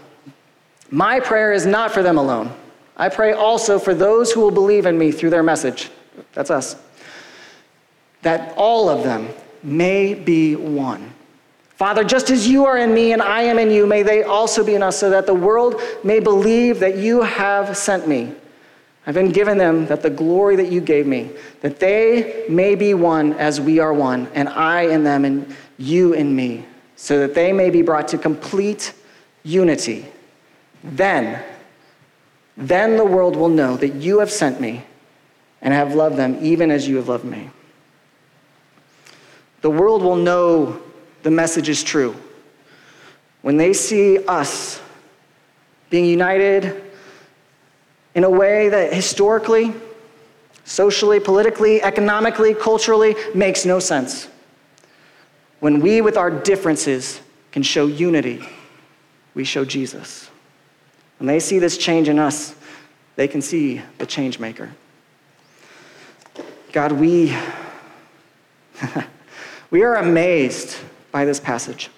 my 0.94 1.18
prayer 1.18 1.52
is 1.52 1.66
not 1.66 1.90
for 1.90 2.04
them 2.04 2.18
alone. 2.18 2.54
I 2.96 3.08
pray 3.08 3.32
also 3.32 3.80
for 3.80 3.94
those 3.94 4.30
who 4.30 4.40
will 4.40 4.52
believe 4.52 4.86
in 4.86 4.96
me 4.96 5.10
through 5.10 5.30
their 5.30 5.42
message. 5.42 5.90
That's 6.34 6.52
us. 6.52 6.76
That 8.22 8.54
all 8.56 8.88
of 8.88 9.02
them 9.02 9.28
may 9.64 10.14
be 10.14 10.54
one. 10.54 11.12
Father, 11.70 12.04
just 12.04 12.30
as 12.30 12.46
you 12.46 12.64
are 12.64 12.78
in 12.78 12.94
me 12.94 13.12
and 13.12 13.20
I 13.20 13.42
am 13.42 13.58
in 13.58 13.72
you, 13.72 13.86
may 13.86 14.04
they 14.04 14.22
also 14.22 14.64
be 14.64 14.76
in 14.76 14.84
us, 14.84 14.96
so 14.96 15.10
that 15.10 15.26
the 15.26 15.34
world 15.34 15.82
may 16.04 16.20
believe 16.20 16.78
that 16.78 16.96
you 16.96 17.22
have 17.22 17.76
sent 17.76 18.06
me. 18.06 18.32
I've 19.04 19.14
been 19.14 19.32
given 19.32 19.58
them 19.58 19.86
that 19.86 20.00
the 20.00 20.10
glory 20.10 20.54
that 20.54 20.70
you 20.70 20.80
gave 20.80 21.08
me, 21.08 21.30
that 21.60 21.80
they 21.80 22.46
may 22.48 22.76
be 22.76 22.94
one 22.94 23.32
as 23.32 23.60
we 23.60 23.80
are 23.80 23.92
one, 23.92 24.28
and 24.32 24.48
I 24.48 24.82
in 24.82 25.02
them 25.02 25.24
and 25.24 25.56
you 25.76 26.12
in 26.12 26.36
me, 26.36 26.66
so 26.94 27.18
that 27.18 27.34
they 27.34 27.52
may 27.52 27.68
be 27.68 27.82
brought 27.82 28.06
to 28.08 28.18
complete 28.18 28.94
unity. 29.42 30.06
Then, 30.84 31.42
then 32.58 32.98
the 32.98 33.04
world 33.04 33.36
will 33.36 33.48
know 33.48 33.76
that 33.78 33.94
you 33.94 34.18
have 34.18 34.30
sent 34.30 34.60
me 34.60 34.84
and 35.62 35.72
have 35.72 35.94
loved 35.94 36.16
them 36.16 36.38
even 36.42 36.70
as 36.70 36.86
you 36.86 36.96
have 36.96 37.08
loved 37.08 37.24
me. 37.24 37.50
The 39.62 39.70
world 39.70 40.02
will 40.02 40.16
know 40.16 40.80
the 41.22 41.30
message 41.30 41.70
is 41.70 41.82
true 41.82 42.14
when 43.40 43.56
they 43.56 43.72
see 43.72 44.18
us 44.26 44.80
being 45.88 46.04
united 46.04 46.82
in 48.14 48.24
a 48.24 48.30
way 48.30 48.68
that 48.68 48.92
historically, 48.92 49.72
socially, 50.64 51.18
politically, 51.18 51.82
economically, 51.82 52.54
culturally 52.54 53.16
makes 53.34 53.64
no 53.64 53.78
sense. 53.78 54.28
When 55.60 55.80
we, 55.80 56.02
with 56.02 56.18
our 56.18 56.30
differences, 56.30 57.20
can 57.52 57.62
show 57.62 57.86
unity, 57.86 58.46
we 59.34 59.44
show 59.44 59.64
Jesus. 59.64 60.30
When 61.24 61.28
they 61.32 61.40
see 61.40 61.58
this 61.58 61.78
change 61.78 62.10
in 62.10 62.18
us, 62.18 62.54
they 63.16 63.28
can 63.28 63.40
see 63.40 63.80
the 63.96 64.04
change 64.04 64.38
maker. 64.38 64.70
God, 66.70 66.92
we, 66.92 67.34
we 69.70 69.82
are 69.84 69.94
amazed 69.94 70.76
by 71.12 71.24
this 71.24 71.40
passage. 71.40 71.88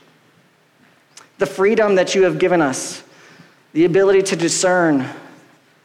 the 1.39 1.47
freedom 1.47 1.97
that 1.97 2.15
you 2.15 2.23
have 2.23 2.39
given 2.39 2.63
us, 2.63 3.03
the 3.73 3.85
ability 3.85 4.23
to 4.23 4.37
discern. 4.37 5.05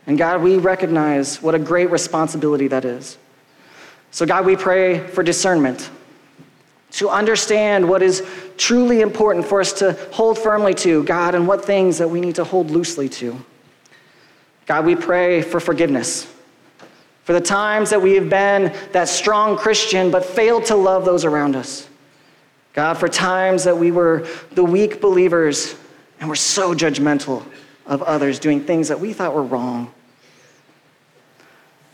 And 0.06 0.20
God, 0.20 0.44
we 0.44 0.58
recognize 0.58 1.42
what 1.42 1.56
a 1.56 1.60
great 1.60 1.90
responsibility 1.90 2.68
that 2.68 2.86
is. 2.86 3.18
So, 4.12 4.28
God, 4.28 4.46
we 4.46 4.56
pray 4.56 5.00
for 5.08 5.24
discernment 5.24 5.90
to 6.92 7.10
understand 7.10 7.88
what 7.88 8.02
is 8.02 8.24
truly 8.58 9.02
important 9.02 9.46
for 9.46 9.62
us 9.62 9.74
to 9.74 9.94
hold 10.12 10.38
firmly 10.38 10.74
to, 10.76 11.04
God, 11.04 11.36
and 11.36 11.48
what 11.48 11.64
things 11.64 11.98
that 11.98 12.10
we 12.10 12.22
need 12.22 12.36
to 12.36 12.44
hold 12.44 12.70
loosely 12.70 13.08
to. 13.10 13.44
God, 14.66 14.86
we 14.86 14.96
pray 14.96 15.42
for 15.42 15.60
forgiveness 15.60 16.32
for 17.24 17.34
the 17.34 17.42
times 17.42 17.92
that 17.92 18.02
we 18.02 18.14
have 18.16 18.30
been 18.30 18.76
that 18.92 19.08
strong 19.08 19.58
Christian 19.58 20.12
but 20.12 20.26
failed 20.26 20.66
to 20.66 20.76
love 20.76 21.06
those 21.06 21.24
around 21.24 21.56
us. 21.56 21.88
God, 22.74 22.96
for 22.96 23.08
times 23.08 23.64
that 23.66 23.78
we 23.78 23.92
were 23.92 24.28
the 24.52 24.64
weak 24.64 25.02
believers 25.02 25.76
and 26.20 26.30
were 26.30 26.36
so 26.36 26.74
judgmental 26.74 27.44
of 27.86 28.02
others 28.04 28.40
doing 28.40 28.64
things 28.64 28.88
that 28.88 29.00
we 29.00 29.14
thought 29.14 29.34
were 29.34 29.44
wrong. 29.44 29.94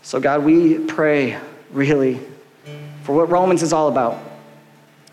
So, 0.02 0.20
God, 0.20 0.44
we 0.44 0.78
pray 0.78 1.38
really 1.72 2.20
for 3.02 3.14
what 3.14 3.30
Romans 3.30 3.62
is 3.62 3.72
all 3.72 3.88
about. 3.88 4.27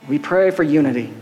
We 0.08 0.20
pray 0.20 0.52
for 0.52 0.64
unity. 0.64 1.14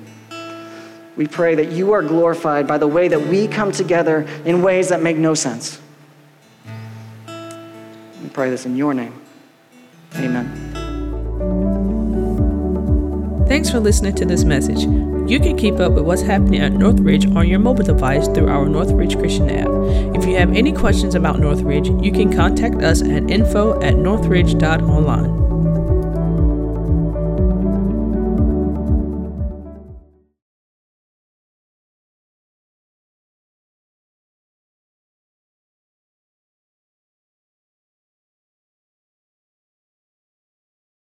We 1.15 1.27
pray 1.27 1.55
that 1.55 1.71
you 1.71 1.93
are 1.93 2.01
glorified 2.01 2.67
by 2.67 2.77
the 2.77 2.87
way 2.87 3.07
that 3.07 3.27
we 3.27 3.47
come 3.47 3.71
together 3.71 4.27
in 4.45 4.61
ways 4.61 4.89
that 4.89 5.01
make 5.01 5.17
no 5.17 5.33
sense. 5.35 5.79
We 7.27 8.29
pray 8.29 8.49
this 8.49 8.65
in 8.65 8.75
your 8.75 8.93
name. 8.93 9.21
Amen. 10.15 10.71
Thanks 13.47 13.69
for 13.69 13.79
listening 13.79 14.15
to 14.15 14.25
this 14.25 14.43
message. 14.43 14.81
You 15.29 15.39
can 15.39 15.55
keep 15.55 15.75
up 15.75 15.93
with 15.93 16.03
what's 16.03 16.21
happening 16.21 16.59
at 16.59 16.73
Northridge 16.73 17.25
on 17.27 17.47
your 17.47 17.59
mobile 17.59 17.83
device 17.83 18.27
through 18.27 18.49
our 18.49 18.67
Northridge 18.67 19.17
Christian 19.17 19.49
app. 19.49 19.69
If 20.15 20.25
you 20.25 20.35
have 20.35 20.53
any 20.53 20.73
questions 20.73 21.15
about 21.15 21.39
Northridge, 21.39 21.87
you 21.87 22.11
can 22.11 22.33
contact 22.33 22.81
us 22.81 23.01
at 23.01 23.29
info 23.29 23.79
at 23.81 23.95
northridge.online. 23.95 25.52